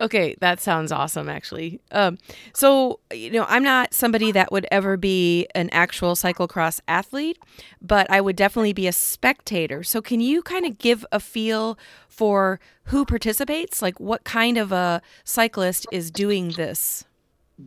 okay 0.00 0.36
that 0.40 0.60
sounds 0.60 0.92
awesome 0.92 1.28
actually 1.28 1.80
um, 1.92 2.18
so 2.54 3.00
you 3.12 3.30
know 3.30 3.44
i'm 3.48 3.62
not 3.62 3.92
somebody 3.92 4.32
that 4.32 4.50
would 4.52 4.66
ever 4.70 4.96
be 4.96 5.46
an 5.54 5.68
actual 5.70 6.14
cyclocross 6.14 6.80
athlete 6.88 7.38
but 7.80 8.10
i 8.10 8.20
would 8.20 8.36
definitely 8.36 8.72
be 8.72 8.86
a 8.86 8.92
spectator 8.92 9.82
so 9.82 10.00
can 10.00 10.20
you 10.20 10.42
kind 10.42 10.66
of 10.66 10.78
give 10.78 11.04
a 11.12 11.20
feel 11.20 11.78
for 12.08 12.60
who 12.84 13.04
participates 13.04 13.82
like 13.82 13.98
what 14.00 14.24
kind 14.24 14.58
of 14.58 14.72
a 14.72 15.00
cyclist 15.24 15.86
is 15.92 16.10
doing 16.10 16.50
this 16.50 17.04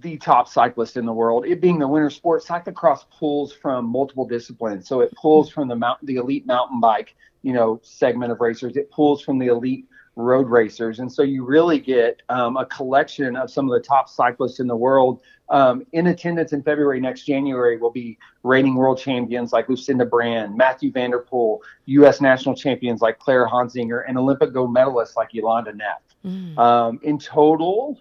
the 0.02 0.18
top 0.18 0.48
cyclist 0.48 0.98
in 0.98 1.06
the 1.06 1.14
world. 1.14 1.46
It 1.46 1.62
being 1.62 1.80
the 1.80 1.88
winter 1.88 2.10
sport, 2.10 2.44
cyclocross 2.44 3.06
pulls 3.18 3.54
from 3.54 3.86
multiple 3.86 4.26
disciplines. 4.26 4.88
So 4.88 5.02
it 5.02 5.14
pulls 5.16 5.50
from 5.50 5.68
the 5.68 5.76
mountain, 5.76 6.08
the 6.08 6.16
elite 6.16 6.46
mountain 6.46 6.80
bike, 6.80 7.16
you 7.44 7.54
know, 7.54 7.80
segment 7.84 8.32
of 8.32 8.42
racers. 8.42 8.76
It 8.76 8.92
pulls 8.92 9.22
from 9.22 9.40
the 9.40 9.48
elite 9.48 9.86
road 10.16 10.50
racers. 10.50 11.00
And 11.00 11.12
so 11.12 11.24
you 11.24 11.44
really 11.46 11.80
get 11.80 12.22
um, 12.30 12.58
a 12.58 12.66
collection 12.66 13.36
of 13.36 13.52
some 13.52 13.70
of 13.70 13.74
the 13.74 13.86
top 13.86 14.10
cyclists 14.10 14.60
in 14.60 14.68
the 14.68 14.76
world. 14.76 15.22
Um, 15.50 15.86
in 15.92 16.08
attendance 16.08 16.54
in 16.54 16.64
February 16.64 17.00
next 17.00 17.26
January 17.26 17.78
will 17.78 17.92
be 17.92 18.18
reigning 18.44 18.76
world 18.76 18.98
champions 18.98 19.54
like 19.54 19.70
Lucinda 19.70 20.06
Brand, 20.06 20.56
Matthew 20.56 20.92
van 20.92 21.12
der 21.12 21.24
Poel, 21.24 21.60
U.S. 21.86 22.22
national 22.22 22.56
champions 22.56 23.02
like 23.02 23.20
Claire 23.20 23.48
Honsinger, 23.48 24.04
and 24.08 24.18
Olympic 24.18 24.54
gold 24.54 24.74
medalists 24.74 25.16
like 25.16 25.32
Jolanda 25.32 25.76
Neff. 25.76 26.02
Mm. 26.26 26.58
Um, 26.58 27.00
in 27.04 27.20
total, 27.20 28.00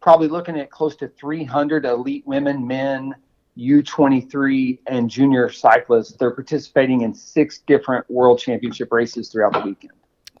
probably 0.00 0.28
looking 0.28 0.58
at 0.60 0.70
close 0.70 0.94
to 0.96 1.08
300 1.08 1.84
elite 1.86 2.24
women, 2.26 2.64
men, 2.64 3.14
U23, 3.58 4.78
and 4.86 5.08
junior 5.08 5.50
cyclists. 5.50 6.12
They're 6.12 6.30
participating 6.30 7.00
in 7.00 7.14
six 7.14 7.58
different 7.66 8.08
world 8.10 8.38
championship 8.38 8.92
races 8.92 9.30
throughout 9.30 9.54
the 9.54 9.60
weekend. 9.60 9.94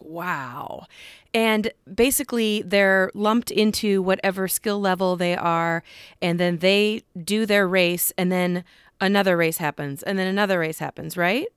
Wow. 0.04 0.86
And 1.32 1.72
basically, 1.92 2.62
they're 2.62 3.10
lumped 3.14 3.50
into 3.50 4.02
whatever 4.02 4.46
skill 4.46 4.80
level 4.80 5.16
they 5.16 5.34
are, 5.36 5.82
and 6.22 6.38
then 6.38 6.58
they 6.58 7.02
do 7.22 7.46
their 7.46 7.66
race, 7.66 8.12
and 8.16 8.30
then 8.30 8.64
another 9.00 9.36
race 9.36 9.56
happens, 9.58 10.02
and 10.02 10.18
then 10.18 10.28
another 10.28 10.58
race 10.60 10.78
happens, 10.78 11.16
right? 11.16 11.48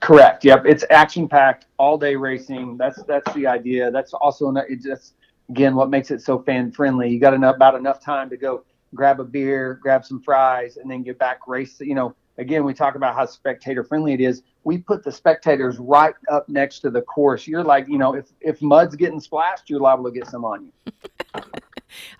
Correct. 0.00 0.44
Yep. 0.44 0.64
It's 0.66 0.84
action 0.90 1.28
packed, 1.28 1.66
all 1.78 1.98
day 1.98 2.16
racing. 2.16 2.78
That's 2.78 3.02
that's 3.04 3.32
the 3.34 3.46
idea. 3.46 3.90
That's 3.90 4.14
also 4.14 4.50
it 4.56 4.82
just 4.82 5.14
again 5.50 5.74
what 5.74 5.90
makes 5.90 6.10
it 6.10 6.22
so 6.22 6.38
fan 6.38 6.72
friendly. 6.72 7.10
You 7.10 7.20
got 7.20 7.34
enough, 7.34 7.56
about 7.56 7.74
enough 7.74 8.02
time 8.02 8.30
to 8.30 8.36
go 8.38 8.64
grab 8.94 9.20
a 9.20 9.24
beer, 9.24 9.78
grab 9.82 10.04
some 10.04 10.22
fries, 10.22 10.78
and 10.78 10.90
then 10.90 11.02
get 11.02 11.18
back 11.18 11.46
race. 11.46 11.78
You 11.78 11.94
know, 11.94 12.16
again, 12.38 12.64
we 12.64 12.74
talk 12.74 12.94
about 12.94 13.14
how 13.14 13.26
spectator 13.26 13.84
friendly 13.84 14.12
it 14.12 14.20
is. 14.20 14.42
We 14.64 14.78
put 14.78 15.04
the 15.04 15.12
spectators 15.12 15.78
right 15.78 16.14
up 16.30 16.48
next 16.48 16.80
to 16.80 16.90
the 16.90 17.02
course. 17.02 17.46
You're 17.46 17.64
like, 17.64 17.88
you 17.88 17.98
know, 17.98 18.14
if 18.14 18.26
if 18.40 18.60
mud's 18.62 18.96
getting 18.96 19.20
splashed, 19.20 19.70
you're 19.70 19.80
liable 19.80 20.04
to 20.04 20.10
get 20.10 20.26
some 20.26 20.44
on 20.44 20.66
you. 20.66 20.92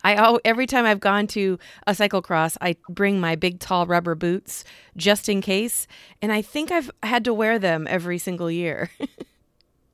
I 0.04 0.38
every 0.44 0.66
time 0.66 0.85
I've 0.85 1.00
gone 1.00 1.26
to 1.28 1.58
a 1.87 1.92
cyclocross, 1.92 2.56
I 2.61 2.76
bring 2.88 3.20
my 3.20 3.37
big 3.37 3.58
tall 3.58 3.87
rubber 3.87 4.14
boots 4.14 4.64
just 4.96 5.28
in 5.28 5.40
case, 5.40 5.87
and 6.23 6.32
I 6.32 6.42
think 6.42 6.70
I've 6.70 6.90
had 7.02 7.25
to 7.25 7.35
wear 7.35 7.58
them 7.58 7.87
every 7.88 8.18
single 8.18 8.50
year. 8.50 8.90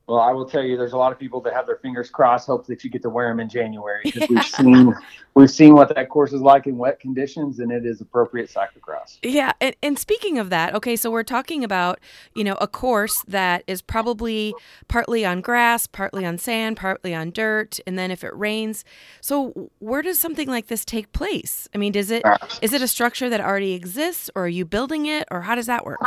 Well, 0.07 0.19
I 0.19 0.31
will 0.31 0.45
tell 0.45 0.61
you, 0.61 0.75
there's 0.75 0.91
a 0.91 0.97
lot 0.97 1.13
of 1.13 1.19
people 1.19 1.39
that 1.41 1.53
have 1.53 1.65
their 1.65 1.77
fingers 1.77 2.09
crossed, 2.09 2.47
hope 2.47 2.67
that 2.67 2.83
you 2.83 2.89
get 2.89 3.01
to 3.03 3.09
wear 3.09 3.29
them 3.29 3.39
in 3.39 3.47
January 3.47 4.01
because 4.03 4.27
we've 4.27 4.45
seen 4.45 4.93
we've 5.33 5.49
seen 5.49 5.75
what 5.75 5.95
that 5.95 6.09
course 6.09 6.33
is 6.33 6.41
like 6.41 6.67
in 6.67 6.77
wet 6.77 6.99
conditions, 6.99 7.59
and 7.59 7.71
it 7.71 7.85
is 7.85 8.01
appropriate 8.01 8.51
cyclocross. 8.51 9.17
Yeah, 9.23 9.53
and, 9.61 9.73
and 9.81 9.97
speaking 9.97 10.39
of 10.39 10.49
that, 10.49 10.75
okay, 10.75 10.97
so 10.97 11.09
we're 11.09 11.23
talking 11.23 11.63
about 11.63 12.01
you 12.35 12.43
know 12.43 12.55
a 12.55 12.67
course 12.67 13.23
that 13.29 13.63
is 13.65 13.81
probably 13.81 14.53
partly 14.89 15.25
on 15.25 15.39
grass, 15.39 15.87
partly 15.87 16.25
on 16.25 16.37
sand, 16.37 16.75
partly 16.75 17.15
on 17.15 17.31
dirt, 17.31 17.79
and 17.87 17.97
then 17.97 18.11
if 18.11 18.25
it 18.25 18.35
rains, 18.35 18.83
so 19.21 19.71
where 19.79 20.01
does 20.01 20.19
something 20.19 20.49
like 20.49 20.67
this 20.67 20.83
take 20.83 21.13
place? 21.13 21.69
I 21.73 21.77
mean, 21.77 21.93
does 21.93 22.11
it 22.11 22.25
uh, 22.25 22.37
is 22.61 22.73
it 22.73 22.81
a 22.81 22.89
structure 22.89 23.29
that 23.29 23.39
already 23.39 23.71
exists, 23.71 24.29
or 24.35 24.45
are 24.45 24.49
you 24.49 24.65
building 24.65 25.05
it, 25.05 25.29
or 25.31 25.43
how 25.43 25.55
does 25.55 25.67
that 25.67 25.85
work? 25.85 26.01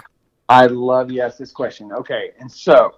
I 0.51 0.67
love 0.67 1.11
you 1.11 1.23
ask 1.23 1.39
this 1.39 1.51
question. 1.51 1.93
Okay, 1.93 2.33
and 2.39 2.53
so 2.53 2.97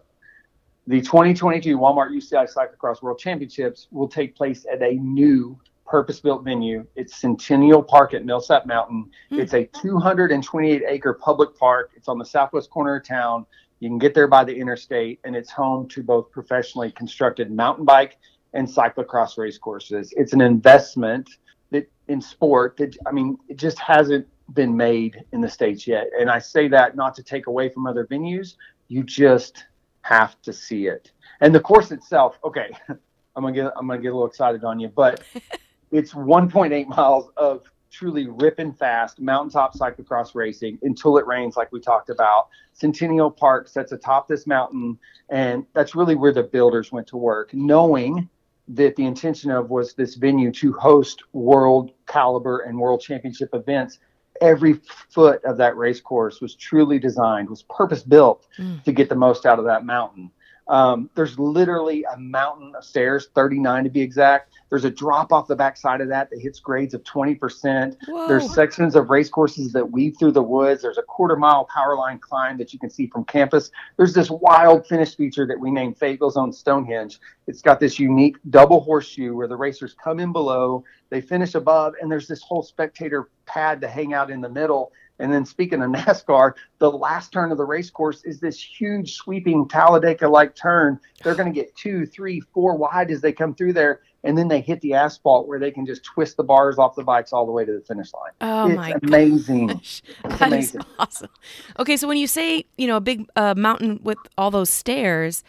the 0.88 1.02
2022 1.02 1.76
Walmart 1.76 2.12
UCI 2.12 2.50
Cyclocross 2.50 3.02
World 3.02 3.18
Championships 3.18 3.88
will 3.90 4.08
take 4.08 4.34
place 4.34 4.64
at 4.72 4.80
a 4.82 4.94
new 4.94 5.60
purpose-built 5.86 6.44
venue. 6.44 6.86
It's 6.96 7.14
Centennial 7.14 7.82
Park 7.82 8.14
at 8.14 8.24
Millsap 8.24 8.64
Mountain. 8.64 9.10
Mm. 9.30 9.38
It's 9.38 9.52
a 9.52 9.66
228 9.66 10.82
acre 10.88 11.12
public 11.12 11.54
park. 11.58 11.90
It's 11.94 12.08
on 12.08 12.16
the 12.16 12.24
southwest 12.24 12.70
corner 12.70 12.96
of 12.96 13.06
town. 13.06 13.44
You 13.80 13.90
can 13.90 13.98
get 13.98 14.14
there 14.14 14.28
by 14.28 14.44
the 14.44 14.56
interstate, 14.56 15.20
and 15.24 15.36
it's 15.36 15.50
home 15.50 15.88
to 15.88 16.02
both 16.02 16.30
professionally 16.30 16.90
constructed 16.92 17.50
mountain 17.50 17.84
bike 17.84 18.16
and 18.54 18.66
cyclocross 18.66 19.36
race 19.36 19.58
courses. 19.58 20.14
It's 20.16 20.32
an 20.32 20.40
investment 20.40 21.28
that 21.70 21.86
in 22.08 22.22
sport 22.22 22.78
that 22.78 22.96
I 23.06 23.12
mean, 23.12 23.36
it 23.48 23.58
just 23.58 23.78
hasn't 23.78 24.26
been 24.54 24.74
made 24.74 25.22
in 25.32 25.42
the 25.42 25.50
states 25.50 25.86
yet. 25.86 26.06
And 26.18 26.30
I 26.30 26.38
say 26.38 26.66
that 26.68 26.96
not 26.96 27.14
to 27.16 27.22
take 27.22 27.46
away 27.46 27.68
from 27.68 27.86
other 27.86 28.06
venues. 28.06 28.54
You 28.88 29.02
just 29.02 29.64
have 30.02 30.40
to 30.42 30.52
see 30.52 30.86
it. 30.86 31.12
And 31.40 31.54
the 31.54 31.60
course 31.60 31.90
itself, 31.90 32.38
okay, 32.44 32.70
I'm 32.88 33.42
gonna 33.42 33.52
get 33.52 33.72
I'm 33.76 33.86
gonna 33.86 34.00
get 34.00 34.08
a 34.08 34.14
little 34.14 34.26
excited 34.26 34.64
on 34.64 34.80
you, 34.80 34.88
but 34.88 35.22
it's 35.92 36.12
1.8 36.12 36.86
miles 36.88 37.30
of 37.36 37.62
truly 37.90 38.26
ripping 38.28 38.72
fast 38.72 39.20
mountaintop 39.20 39.74
cyclocross 39.74 40.34
racing 40.34 40.78
until 40.82 41.16
it 41.16 41.26
rains, 41.26 41.56
like 41.56 41.72
we 41.72 41.80
talked 41.80 42.10
about. 42.10 42.48
Centennial 42.72 43.30
Park 43.30 43.68
sits 43.68 43.92
atop 43.92 44.28
this 44.28 44.46
mountain, 44.46 44.98
and 45.30 45.64
that's 45.72 45.94
really 45.94 46.14
where 46.14 46.32
the 46.32 46.42
builders 46.42 46.92
went 46.92 47.06
to 47.06 47.16
work, 47.16 47.52
knowing 47.54 48.28
that 48.68 48.94
the 48.96 49.06
intention 49.06 49.50
of 49.50 49.70
was 49.70 49.94
this 49.94 50.14
venue 50.14 50.52
to 50.52 50.72
host 50.74 51.22
world 51.32 51.92
caliber 52.06 52.60
and 52.60 52.78
world 52.78 53.00
championship 53.00 53.48
events 53.54 53.98
every 54.40 54.80
foot 55.10 55.44
of 55.44 55.56
that 55.58 55.76
race 55.76 56.00
course 56.00 56.40
was 56.40 56.54
truly 56.54 56.98
designed, 56.98 57.48
was 57.48 57.62
purpose 57.62 58.02
built 58.02 58.46
mm. 58.58 58.82
to 58.84 58.92
get 58.92 59.08
the 59.08 59.14
most 59.14 59.46
out 59.46 59.58
of 59.58 59.64
that 59.64 59.84
mountain. 59.84 60.30
Um, 60.68 61.08
there's 61.14 61.38
literally 61.38 62.04
a 62.04 62.18
mountain 62.18 62.74
of 62.76 62.84
stairs, 62.84 63.28
39 63.34 63.84
to 63.84 63.90
be 63.90 64.00
exact. 64.00 64.52
There's 64.68 64.84
a 64.84 64.90
drop 64.90 65.32
off 65.32 65.48
the 65.48 65.56
backside 65.56 66.00
of 66.00 66.08
that 66.08 66.28
that 66.30 66.40
hits 66.40 66.60
grades 66.60 66.92
of 66.92 67.02
20%. 67.04 67.96
Whoa. 68.06 68.28
There's 68.28 68.52
sections 68.54 68.94
of 68.94 69.08
race 69.08 69.30
courses 69.30 69.72
that 69.72 69.90
weave 69.90 70.16
through 70.18 70.32
the 70.32 70.42
woods. 70.42 70.82
There's 70.82 70.98
a 70.98 71.02
quarter 71.02 71.36
mile 71.36 71.64
power 71.64 71.96
line 71.96 72.18
climb 72.18 72.58
that 72.58 72.72
you 72.72 72.78
can 72.78 72.90
see 72.90 73.06
from 73.06 73.24
campus. 73.24 73.70
There's 73.96 74.12
this 74.12 74.30
wild 74.30 74.86
finish 74.86 75.16
feature 75.16 75.46
that 75.46 75.58
we 75.58 75.70
named 75.70 75.96
Fayetteville 75.96 76.30
Zone 76.30 76.52
Stonehenge. 76.52 77.18
It's 77.46 77.62
got 77.62 77.80
this 77.80 77.98
unique 77.98 78.36
double 78.50 78.80
horseshoe 78.80 79.34
where 79.34 79.48
the 79.48 79.56
racers 79.56 79.94
come 80.02 80.20
in 80.20 80.32
below, 80.32 80.84
they 81.08 81.22
finish 81.22 81.54
above, 81.54 81.94
and 82.00 82.10
there's 82.12 82.28
this 82.28 82.42
whole 82.42 82.62
spectator 82.62 83.30
pad 83.46 83.80
to 83.80 83.88
hang 83.88 84.12
out 84.12 84.30
in 84.30 84.42
the 84.42 84.48
middle 84.48 84.92
and 85.18 85.32
then 85.32 85.44
speaking 85.44 85.82
of 85.82 85.90
NASCAR, 85.92 86.52
the 86.78 86.90
last 86.90 87.32
turn 87.32 87.52
of 87.52 87.58
the 87.58 87.64
race 87.64 87.90
course 87.90 88.22
is 88.24 88.40
this 88.40 88.62
huge 88.62 89.14
sweeping 89.14 89.68
Talladega 89.68 90.28
like 90.28 90.54
turn. 90.54 90.98
They're 91.22 91.34
going 91.34 91.52
to 91.52 91.58
get 91.58 91.74
two, 91.76 92.06
three, 92.06 92.40
four 92.40 92.76
wide 92.76 93.10
as 93.10 93.20
they 93.20 93.32
come 93.32 93.54
through 93.54 93.72
there. 93.72 94.00
And 94.24 94.36
then 94.36 94.48
they 94.48 94.60
hit 94.60 94.80
the 94.80 94.94
asphalt 94.94 95.46
where 95.46 95.60
they 95.60 95.70
can 95.70 95.86
just 95.86 96.04
twist 96.04 96.36
the 96.36 96.42
bars 96.42 96.76
off 96.76 96.96
the 96.96 97.04
bikes 97.04 97.32
all 97.32 97.46
the 97.46 97.52
way 97.52 97.64
to 97.64 97.72
the 97.72 97.80
finish 97.80 98.12
line. 98.12 98.32
Oh 98.40 98.66
it's 98.66 98.76
my 98.76 98.94
amazing. 99.02 99.68
Gosh. 99.68 100.02
It's 100.24 100.38
that 100.38 100.48
amazing. 100.48 100.80
awesome. 100.98 101.30
Okay, 101.78 101.96
so 101.96 102.08
when 102.08 102.16
you 102.16 102.26
say, 102.26 102.64
you 102.76 102.88
know, 102.88 102.96
a 102.96 103.00
big 103.00 103.28
uh, 103.36 103.54
mountain 103.56 104.00
with 104.02 104.18
all 104.36 104.50
those 104.50 104.70
stairs, 104.70 105.44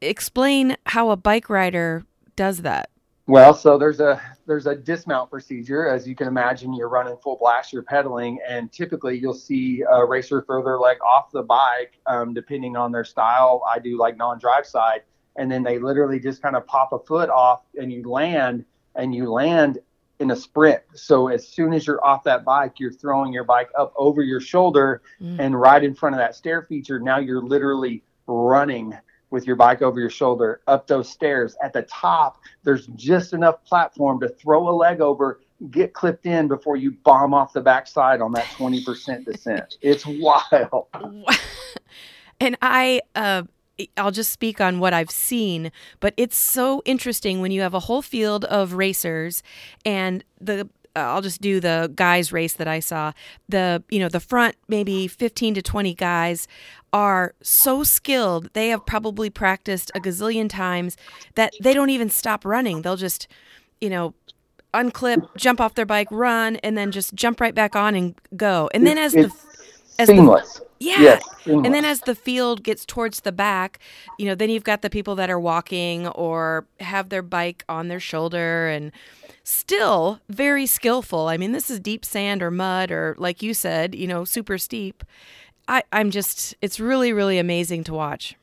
explain 0.00 0.76
how 0.86 1.10
a 1.10 1.16
bike 1.16 1.50
rider 1.50 2.04
does 2.36 2.58
that. 2.58 2.88
Well, 3.28 3.52
so 3.52 3.76
there's 3.76 4.00
a 4.00 4.18
there's 4.46 4.66
a 4.66 4.74
dismount 4.74 5.30
procedure. 5.30 5.86
As 5.86 6.08
you 6.08 6.16
can 6.16 6.28
imagine, 6.28 6.72
you're 6.72 6.88
running 6.88 7.18
full 7.18 7.36
blast, 7.36 7.74
you're 7.74 7.82
pedaling, 7.82 8.38
and 8.48 8.72
typically 8.72 9.18
you'll 9.18 9.34
see 9.34 9.82
a 9.82 10.02
racer 10.02 10.40
throw 10.40 10.64
their 10.64 10.78
leg 10.78 10.96
off 11.06 11.30
the 11.30 11.42
bike, 11.42 12.00
um, 12.06 12.32
depending 12.32 12.74
on 12.74 12.90
their 12.90 13.04
style. 13.04 13.62
I 13.70 13.80
do 13.80 13.98
like 13.98 14.16
non-drive 14.16 14.64
side, 14.64 15.02
and 15.36 15.52
then 15.52 15.62
they 15.62 15.78
literally 15.78 16.18
just 16.18 16.40
kind 16.40 16.56
of 16.56 16.66
pop 16.66 16.94
a 16.94 16.98
foot 16.98 17.28
off, 17.28 17.64
and 17.78 17.92
you 17.92 18.08
land, 18.08 18.64
and 18.94 19.14
you 19.14 19.30
land 19.30 19.78
in 20.20 20.30
a 20.30 20.36
sprint. 20.36 20.80
So 20.94 21.28
as 21.28 21.46
soon 21.46 21.74
as 21.74 21.86
you're 21.86 22.02
off 22.02 22.24
that 22.24 22.46
bike, 22.46 22.80
you're 22.80 22.92
throwing 22.92 23.30
your 23.30 23.44
bike 23.44 23.68
up 23.78 23.92
over 23.96 24.22
your 24.22 24.40
shoulder 24.40 25.02
mm. 25.20 25.38
and 25.38 25.60
right 25.60 25.84
in 25.84 25.94
front 25.94 26.14
of 26.14 26.18
that 26.18 26.34
stair 26.34 26.62
feature. 26.62 26.98
Now 26.98 27.18
you're 27.18 27.42
literally 27.42 28.02
running 28.26 28.96
with 29.30 29.46
your 29.46 29.56
bike 29.56 29.82
over 29.82 30.00
your 30.00 30.10
shoulder 30.10 30.60
up 30.66 30.86
those 30.86 31.08
stairs. 31.08 31.56
At 31.62 31.72
the 31.72 31.82
top, 31.82 32.40
there's 32.64 32.86
just 32.88 33.32
enough 33.32 33.64
platform 33.64 34.20
to 34.20 34.28
throw 34.28 34.68
a 34.68 34.74
leg 34.74 35.00
over, 35.00 35.40
get 35.70 35.92
clipped 35.92 36.26
in 36.26 36.48
before 36.48 36.76
you 36.76 36.92
bomb 36.92 37.34
off 37.34 37.52
the 37.52 37.60
backside 37.60 38.20
on 38.20 38.32
that 38.32 38.44
20% 38.44 39.24
descent. 39.24 39.76
It's 39.82 40.04
wild. 40.06 40.86
And 42.40 42.56
I, 42.62 43.00
uh, 43.16 43.42
I'll 43.96 44.12
just 44.12 44.32
speak 44.32 44.60
on 44.60 44.78
what 44.78 44.92
I've 44.94 45.10
seen, 45.10 45.72
but 46.00 46.14
it's 46.16 46.36
so 46.36 46.82
interesting 46.84 47.40
when 47.40 47.50
you 47.50 47.62
have 47.62 47.74
a 47.74 47.80
whole 47.80 48.02
field 48.02 48.44
of 48.44 48.74
racers 48.74 49.42
and 49.84 50.24
the 50.40 50.68
uh, 50.96 51.00
I'll 51.00 51.22
just 51.22 51.40
do 51.40 51.60
the 51.60 51.92
guys 51.94 52.32
race 52.32 52.54
that 52.54 52.66
I 52.66 52.80
saw. 52.80 53.12
The 53.48 53.84
you 53.88 54.00
know 54.00 54.08
the 54.08 54.20
front 54.20 54.56
maybe 54.66 55.06
15 55.06 55.54
to 55.54 55.62
20 55.62 55.94
guys 55.94 56.48
are 56.92 57.34
so 57.42 57.84
skilled. 57.84 58.50
They 58.52 58.68
have 58.68 58.86
probably 58.86 59.30
practiced 59.30 59.90
a 59.94 60.00
gazillion 60.00 60.48
times 60.48 60.96
that 61.34 61.52
they 61.60 61.74
don't 61.74 61.90
even 61.90 62.10
stop 62.10 62.44
running. 62.44 62.82
They'll 62.82 62.96
just 62.96 63.28
you 63.80 63.90
know 63.90 64.14
unclip, 64.74 65.28
jump 65.36 65.60
off 65.60 65.74
their 65.74 65.86
bike, 65.86 66.08
run, 66.10 66.56
and 66.56 66.76
then 66.76 66.90
just 66.92 67.14
jump 67.14 67.40
right 67.40 67.54
back 67.54 67.74
on 67.74 67.94
and 67.94 68.14
go. 68.36 68.68
And 68.74 68.86
then 68.86 68.98
as 68.98 69.14
it's 69.14 69.34
the 69.34 70.02
as 70.02 70.08
seamless. 70.08 70.54
The, 70.54 70.64
yeah. 70.80 71.00
Yes, 71.00 71.24
and 71.46 71.74
then 71.74 71.84
as 71.84 72.00
the 72.00 72.14
field 72.14 72.62
gets 72.62 72.84
towards 72.84 73.20
the 73.20 73.32
back, 73.32 73.80
you 74.16 74.26
know, 74.26 74.34
then 74.34 74.48
you've 74.48 74.64
got 74.64 74.82
the 74.82 74.90
people 74.90 75.16
that 75.16 75.28
are 75.28 75.40
walking 75.40 76.06
or 76.08 76.66
have 76.78 77.08
their 77.08 77.22
bike 77.22 77.64
on 77.68 77.88
their 77.88 77.98
shoulder 77.98 78.68
and 78.68 78.92
still 79.42 80.20
very 80.28 80.66
skillful. 80.66 81.26
I 81.26 81.36
mean, 81.36 81.52
this 81.52 81.70
is 81.70 81.80
deep 81.80 82.04
sand 82.04 82.42
or 82.42 82.50
mud 82.50 82.92
or 82.92 83.16
like 83.18 83.42
you 83.42 83.54
said, 83.54 83.94
you 83.94 84.06
know, 84.06 84.24
super 84.24 84.56
steep. 84.56 85.02
I, 85.68 85.82
I'm 85.92 86.10
just 86.10 86.56
it's 86.62 86.80
really, 86.80 87.12
really 87.12 87.38
amazing 87.38 87.84
to 87.84 87.94
watch. 87.94 88.36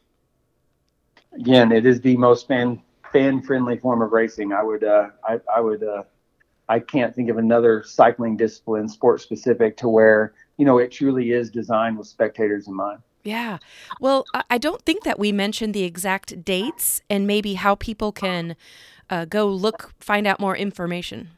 Again, 1.34 1.72
it 1.72 1.86
is 1.86 2.00
the 2.00 2.16
most 2.18 2.48
fan 2.48 2.82
fan 3.12 3.42
friendly 3.42 3.78
form 3.78 4.02
of 4.02 4.12
racing. 4.12 4.54
I 4.54 4.64
would 4.64 4.84
uh 4.84 5.10
I, 5.28 5.40
I 5.54 5.60
would 5.60 5.84
uh 5.84 6.04
I 6.70 6.80
can't 6.80 7.14
think 7.14 7.30
of 7.30 7.38
another 7.38 7.84
cycling 7.84 8.38
discipline, 8.38 8.88
sport 8.88 9.22
specific, 9.22 9.76
to 9.78 9.90
where 9.90 10.34
you 10.58 10.66
know 10.66 10.78
it 10.78 10.92
truly 10.92 11.32
is 11.32 11.50
designed 11.50 11.98
with 11.98 12.08
spectators 12.08 12.68
in 12.68 12.76
mind. 12.76 13.02
Yeah. 13.24 13.58
Well, 14.00 14.26
I 14.52 14.60
don't 14.60 14.84
think 14.84 15.04
that 15.04 15.18
we 15.18 15.32
mentioned 15.32 15.74
the 15.74 15.84
exact 15.84 16.46
dates 16.46 17.02
and 17.10 17.26
maybe 17.26 17.56
how 17.56 17.74
people 17.74 18.12
can 18.12 18.56
uh, 19.10 19.26
go 19.26 19.48
look, 19.48 19.94
find 20.00 20.28
out 20.28 20.40
more 20.40 20.56
information. 20.56 21.32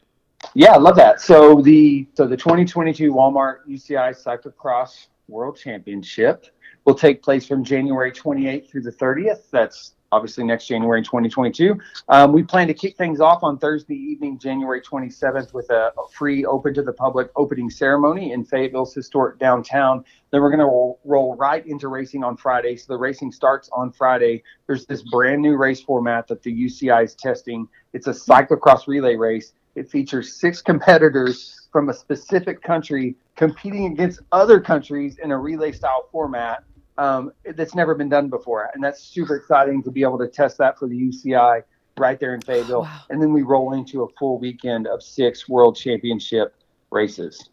Yeah, 0.54 0.74
I 0.74 0.76
love 0.76 0.96
that. 0.96 1.22
So 1.22 1.62
the 1.62 2.06
so 2.12 2.26
the 2.26 2.36
2022 2.36 3.10
Walmart 3.10 3.66
UCI 3.66 4.14
Cyclocross 4.14 5.06
World 5.28 5.56
Championship 5.56 6.46
will 6.84 6.94
take 6.94 7.22
place 7.22 7.46
from 7.46 7.62
January 7.62 8.10
28th 8.10 8.70
through 8.70 8.82
the 8.82 8.92
30th. 8.92 9.50
That's 9.50 9.92
obviously 10.10 10.44
next 10.44 10.66
January 10.66 11.02
2022. 11.02 11.78
Um, 12.08 12.32
we 12.32 12.42
plan 12.42 12.66
to 12.68 12.74
kick 12.74 12.96
things 12.96 13.20
off 13.20 13.42
on 13.42 13.58
Thursday 13.58 13.94
evening, 13.94 14.38
January 14.38 14.80
27th, 14.80 15.52
with 15.52 15.68
a, 15.70 15.92
free 16.14 16.44
open 16.46 16.72
to 16.74 16.82
the 16.82 16.92
public 16.92 17.28
opening 17.36 17.68
ceremony 17.68 18.32
in 18.32 18.44
Fayetteville's 18.44 18.94
historic 18.94 19.38
downtown. 19.38 20.02
Then 20.30 20.40
we're 20.40 20.50
going 20.50 20.60
to 20.60 20.98
roll 21.04 21.36
right 21.38 21.66
into 21.66 21.88
racing 21.88 22.24
on 22.24 22.36
Friday. 22.36 22.76
So 22.76 22.94
the 22.94 22.98
racing 22.98 23.32
starts 23.32 23.68
on 23.72 23.92
Friday. 23.92 24.42
There's 24.66 24.86
this 24.86 25.02
brand 25.02 25.42
new 25.42 25.56
race 25.56 25.82
format 25.82 26.26
that 26.28 26.42
the 26.42 26.52
UCI 26.52 27.04
is 27.04 27.14
testing. 27.14 27.68
It's 27.92 28.06
a 28.06 28.12
cyclocross 28.12 28.86
relay 28.86 29.16
race. 29.16 29.52
It 29.78 29.90
features 29.90 30.34
six 30.34 30.60
competitors 30.60 31.68
from 31.72 31.88
a 31.88 31.94
specific 31.94 32.62
country 32.62 33.16
competing 33.36 33.86
against 33.92 34.20
other 34.32 34.60
countries 34.60 35.18
in 35.22 35.30
a 35.30 35.38
relay 35.38 35.72
style 35.72 36.08
format 36.10 36.64
um, 36.96 37.32
that's 37.54 37.74
never 37.74 37.94
been 37.94 38.08
done 38.08 38.28
before. 38.28 38.70
And 38.74 38.82
that's 38.82 39.02
super 39.02 39.36
exciting 39.36 39.82
to 39.84 39.90
be 39.90 40.02
able 40.02 40.18
to 40.18 40.28
test 40.28 40.58
that 40.58 40.78
for 40.78 40.88
the 40.88 40.96
UCI 40.96 41.62
right 41.96 42.18
there 42.18 42.34
in 42.34 42.40
Fayetteville. 42.40 42.82
Wow. 42.82 43.00
And 43.10 43.22
then 43.22 43.32
we 43.32 43.42
roll 43.42 43.74
into 43.74 44.02
a 44.02 44.08
full 44.18 44.38
weekend 44.38 44.86
of 44.86 45.02
six 45.02 45.48
world 45.48 45.76
championship 45.76 46.54
races. 46.90 47.48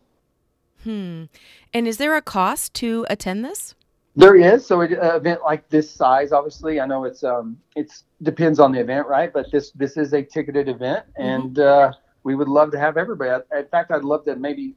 Hmm. 0.84 1.26
And 1.74 1.88
is 1.88 1.98
there 1.98 2.16
a 2.16 2.22
cost 2.22 2.74
to 2.76 3.06
attend 3.10 3.44
this? 3.44 3.76
There 4.16 4.36
is. 4.36 4.66
So 4.66 4.82
an 4.82 4.94
event 4.94 5.42
like 5.44 5.68
this 5.70 5.92
size, 5.92 6.32
obviously, 6.32 6.80
I 6.80 6.86
know 6.86 7.04
it's 7.04 7.24
um 7.24 7.58
it's 7.76 8.04
depends 8.22 8.60
on 8.60 8.72
the 8.72 8.80
event, 8.80 9.08
right? 9.08 9.34
But 9.34 9.52
this 9.52 9.72
this 9.72 9.98
is 9.98 10.14
a 10.14 10.24
ticketed 10.24 10.70
event, 10.70 11.06
mm-hmm. 11.20 11.22
and 11.22 11.60
uh, 11.60 11.92
we 12.26 12.36
would 12.36 12.50
love 12.50 12.72
to 12.72 12.80
have 12.80 12.98
everybody. 12.98 13.42
In 13.58 13.68
fact, 13.68 13.92
I'd 13.92 14.04
love 14.04 14.26
to 14.26 14.36
maybe 14.36 14.76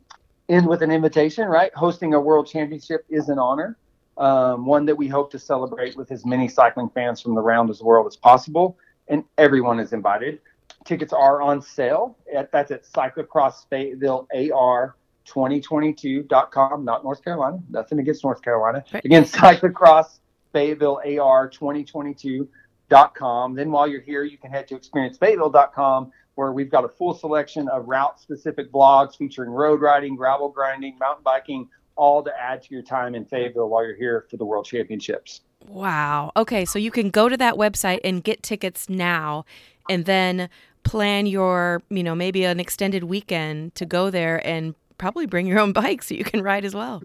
end 0.48 0.68
with 0.68 0.82
an 0.82 0.92
invitation, 0.92 1.48
right? 1.48 1.74
Hosting 1.74 2.14
a 2.14 2.20
world 2.20 2.46
championship 2.46 3.04
is 3.08 3.28
an 3.28 3.40
honor 3.40 3.76
um, 4.18 4.66
one 4.66 4.84
that 4.86 4.96
we 4.96 5.08
hope 5.08 5.30
to 5.30 5.38
celebrate 5.38 5.96
with 5.96 6.10
as 6.10 6.26
many 6.26 6.48
cycling 6.48 6.88
fans 6.90 7.20
from 7.20 7.38
around 7.38 7.68
the 7.68 7.84
world 7.84 8.06
as 8.06 8.16
possible. 8.16 8.76
And 9.08 9.24
everyone 9.38 9.80
is 9.80 9.92
invited. 9.92 10.40
Tickets 10.84 11.12
are 11.12 11.40
on 11.40 11.62
sale. 11.62 12.16
At, 12.34 12.52
that's 12.52 12.70
at 12.70 12.84
Cyclocross 12.84 13.68
Fayetteville 13.70 14.28
AR 14.34 14.96
2022.com, 15.26 16.84
not 16.84 17.04
North 17.04 17.22
Carolina. 17.22 17.58
Nothing 17.70 18.00
against 18.00 18.24
North 18.24 18.42
Carolina. 18.42 18.84
Again, 19.04 19.24
Cyclocross 19.24 20.18
Fayetteville 20.52 21.00
AR 21.04 21.48
2022.com. 21.48 23.54
Then 23.54 23.70
while 23.70 23.86
you're 23.86 24.00
here, 24.00 24.24
you 24.24 24.38
can 24.38 24.50
head 24.50 24.66
to 24.68 24.76
experiencefayetteville.com 24.76 26.10
where 26.38 26.52
we've 26.52 26.70
got 26.70 26.84
a 26.84 26.88
full 26.88 27.12
selection 27.12 27.68
of 27.68 27.88
route 27.88 28.20
specific 28.20 28.70
blogs 28.70 29.16
featuring 29.16 29.50
road 29.50 29.80
riding, 29.80 30.14
gravel 30.14 30.48
grinding, 30.48 30.96
mountain 30.96 31.24
biking, 31.24 31.68
all 31.96 32.22
to 32.22 32.30
add 32.40 32.62
to 32.62 32.72
your 32.72 32.82
time 32.82 33.16
in 33.16 33.24
Fayetteville 33.24 33.68
while 33.68 33.84
you're 33.84 33.96
here 33.96 34.24
for 34.30 34.36
the 34.36 34.44
World 34.44 34.64
Championships. 34.64 35.40
Wow. 35.66 36.30
Okay, 36.36 36.64
so 36.64 36.78
you 36.78 36.92
can 36.92 37.10
go 37.10 37.28
to 37.28 37.36
that 37.38 37.54
website 37.54 37.98
and 38.04 38.22
get 38.22 38.40
tickets 38.44 38.88
now 38.88 39.46
and 39.90 40.04
then 40.04 40.48
plan 40.84 41.26
your, 41.26 41.82
you 41.90 42.04
know, 42.04 42.14
maybe 42.14 42.44
an 42.44 42.60
extended 42.60 43.02
weekend 43.02 43.74
to 43.74 43.84
go 43.84 44.08
there 44.08 44.40
and 44.46 44.76
probably 44.96 45.26
bring 45.26 45.44
your 45.44 45.58
own 45.58 45.72
bike 45.72 46.04
so 46.04 46.14
you 46.14 46.22
can 46.22 46.40
ride 46.40 46.64
as 46.64 46.72
well. 46.72 47.02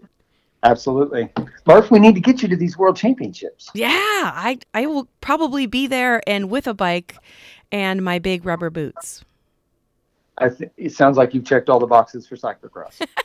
Absolutely. 0.62 1.28
Murph, 1.66 1.90
we 1.90 1.98
need 1.98 2.14
to 2.14 2.20
get 2.20 2.40
you 2.40 2.48
to 2.48 2.56
these 2.56 2.78
world 2.78 2.96
championships. 2.96 3.68
Yeah, 3.74 3.88
I 3.90 4.58
I 4.72 4.86
will 4.86 5.08
probably 5.20 5.66
be 5.66 5.86
there 5.88 6.22
and 6.26 6.48
with 6.48 6.66
a 6.66 6.72
bike 6.72 7.16
and 7.72 8.02
my 8.04 8.18
big 8.18 8.44
rubber 8.44 8.70
boots. 8.70 9.24
I 10.38 10.48
th- 10.48 10.70
it 10.76 10.92
sounds 10.92 11.16
like 11.16 11.34
you've 11.34 11.44
checked 11.44 11.68
all 11.68 11.78
the 11.78 11.86
boxes 11.86 12.26
for 12.26 12.36
cyclocross. 12.36 13.06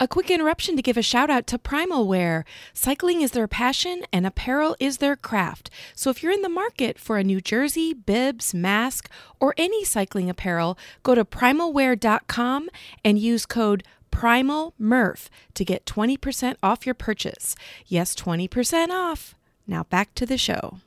A 0.00 0.06
quick 0.06 0.30
interruption 0.30 0.76
to 0.76 0.82
give 0.82 0.96
a 0.96 1.02
shout 1.02 1.28
out 1.28 1.48
to 1.48 1.58
Primal 1.58 2.06
Wear. 2.06 2.44
Cycling 2.72 3.20
is 3.20 3.32
their 3.32 3.48
passion 3.48 4.04
and 4.12 4.24
apparel 4.24 4.76
is 4.78 4.98
their 4.98 5.16
craft. 5.16 5.70
So 5.96 6.08
if 6.08 6.22
you're 6.22 6.30
in 6.30 6.42
the 6.42 6.48
market 6.48 7.00
for 7.00 7.18
a 7.18 7.24
new 7.24 7.40
jersey, 7.40 7.94
bibs, 7.94 8.54
mask, 8.54 9.10
or 9.40 9.54
any 9.56 9.84
cycling 9.84 10.30
apparel, 10.30 10.78
go 11.02 11.16
to 11.16 11.24
primalwear.com 11.24 12.68
and 13.04 13.18
use 13.18 13.44
code 13.44 13.82
PRIMALMURPH 14.12 15.28
to 15.54 15.64
get 15.64 15.84
20% 15.84 16.54
off 16.62 16.86
your 16.86 16.94
purchase. 16.94 17.56
Yes, 17.86 18.14
20% 18.14 18.90
off. 18.90 19.34
Now 19.66 19.82
back 19.82 20.14
to 20.14 20.24
the 20.24 20.38
show. 20.38 20.78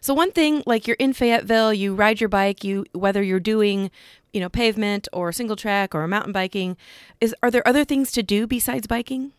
So 0.00 0.14
one 0.14 0.32
thing, 0.32 0.62
like 0.66 0.86
you're 0.86 0.96
in 0.96 1.12
Fayetteville, 1.12 1.72
you 1.72 1.94
ride 1.94 2.20
your 2.20 2.28
bike, 2.28 2.64
you 2.64 2.86
whether 2.92 3.22
you're 3.22 3.40
doing 3.40 3.90
you 4.36 4.40
know, 4.40 4.50
pavement 4.50 5.08
or 5.14 5.32
single 5.32 5.56
track 5.56 5.94
or 5.94 6.06
mountain 6.06 6.30
biking. 6.30 6.76
Is 7.22 7.34
are 7.42 7.50
there 7.50 7.66
other 7.66 7.86
things 7.86 8.12
to 8.12 8.22
do 8.22 8.46
besides 8.46 8.86
biking? 8.86 9.32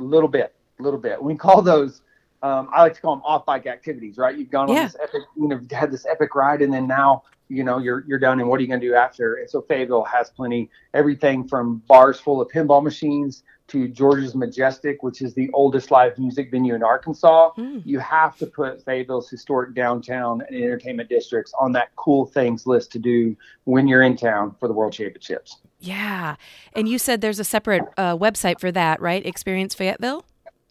A 0.00 0.02
little 0.02 0.28
bit, 0.28 0.52
a 0.80 0.82
little 0.82 0.98
bit. 0.98 1.22
We 1.22 1.36
call 1.36 1.62
those. 1.62 2.02
Um, 2.42 2.68
I 2.72 2.82
like 2.82 2.94
to 2.94 3.00
call 3.00 3.14
them 3.14 3.22
off 3.24 3.46
bike 3.46 3.68
activities, 3.68 4.18
right? 4.18 4.36
You've 4.36 4.50
gone 4.50 4.68
on 4.68 4.74
yeah. 4.74 4.86
this 4.86 4.96
epic, 5.00 5.22
you 5.36 5.46
know, 5.46 5.60
had 5.70 5.92
this 5.92 6.06
epic 6.06 6.34
ride, 6.34 6.60
and 6.60 6.74
then 6.74 6.88
now 6.88 7.22
you 7.50 7.64
know 7.64 7.78
you're 7.78 8.04
you're 8.06 8.18
done, 8.18 8.40
and 8.40 8.48
what 8.48 8.58
are 8.58 8.62
you 8.62 8.68
going 8.68 8.80
to 8.80 8.86
do 8.86 8.94
after? 8.94 9.34
And 9.34 9.50
so 9.50 9.60
Fayetteville 9.60 10.04
has 10.04 10.30
plenty, 10.30 10.70
everything 10.94 11.46
from 11.46 11.82
bars 11.88 12.20
full 12.20 12.40
of 12.40 12.48
pinball 12.48 12.82
machines 12.82 13.42
to 13.70 13.86
George's 13.86 14.34
Majestic, 14.34 15.02
which 15.04 15.22
is 15.22 15.32
the 15.34 15.48
oldest 15.52 15.92
live 15.92 16.18
music 16.18 16.50
venue 16.50 16.74
in 16.74 16.82
Arkansas, 16.82 17.52
mm. 17.56 17.80
you 17.86 18.00
have 18.00 18.36
to 18.38 18.46
put 18.46 18.84
Fayetteville's 18.84 19.30
historic 19.30 19.74
downtown 19.74 20.42
and 20.48 20.56
entertainment 20.56 21.08
districts 21.08 21.54
on 21.58 21.70
that 21.72 21.94
cool 21.94 22.26
things 22.26 22.66
list 22.66 22.90
to 22.92 22.98
do 22.98 23.36
when 23.64 23.86
you're 23.86 24.02
in 24.02 24.16
town 24.16 24.56
for 24.58 24.66
the 24.66 24.74
World 24.74 24.92
Championships. 24.92 25.58
Yeah. 25.78 26.34
And 26.72 26.88
you 26.88 26.98
said 26.98 27.20
there's 27.20 27.38
a 27.38 27.44
separate 27.44 27.84
uh, 27.96 28.16
website 28.16 28.58
for 28.58 28.72
that, 28.72 29.00
right? 29.00 29.24
Experience 29.24 29.72
Fayetteville? 29.72 30.24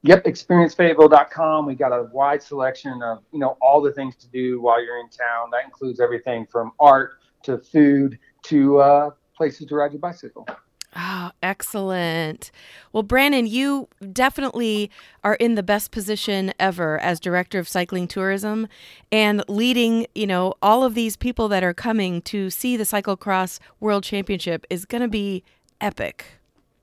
Yep, 0.04 0.26
experiencefayetteville.com. 0.26 1.66
We 1.66 1.76
got 1.76 1.92
a 1.92 2.04
wide 2.14 2.42
selection 2.42 3.02
of, 3.04 3.20
you 3.34 3.40
know, 3.40 3.58
all 3.62 3.82
the 3.82 3.92
things 3.92 4.16
to 4.18 4.28
do 4.28 4.62
while 4.62 4.84
you're 4.84 5.00
in 5.00 5.10
town. 5.10 5.50
That 5.52 5.66
includes 5.66 6.00
everything 6.00 6.48
from 6.50 6.72
art 6.80 7.20
to 7.44 7.58
food 7.58 8.18
to 8.44 8.80
uh, 8.80 9.10
places 9.36 9.68
to 9.68 9.76
ride 9.76 9.92
your 9.92 10.00
bicycle. 10.00 10.48
Oh, 10.96 11.32
excellent. 11.44 12.50
Well, 12.92 13.04
Brannon, 13.04 13.46
you 13.46 13.90
definitely 14.12 14.90
are 15.24 15.36
in 15.36 15.54
the 15.54 15.62
best 15.62 15.92
position 15.92 16.52
ever 16.60 17.00
as 17.00 17.20
director 17.20 17.60
of 17.60 17.68
cycling 17.68 18.08
tourism 18.08 18.68
and 19.12 19.44
leading, 19.48 20.08
you 20.16 20.26
know, 20.26 20.56
all 20.64 20.84
of 20.84 20.96
these 20.96 21.16
people 21.16 21.48
that 21.50 21.64
are 21.64 21.76
coming 21.76 22.22
to 22.24 22.50
see 22.50 22.76
the 22.76 22.86
cyclocross 22.86 23.60
world 23.80 24.04
championship 24.04 24.66
is 24.70 24.86
going 24.86 25.02
to 25.02 25.08
be 25.08 25.44
epic. 25.80 26.39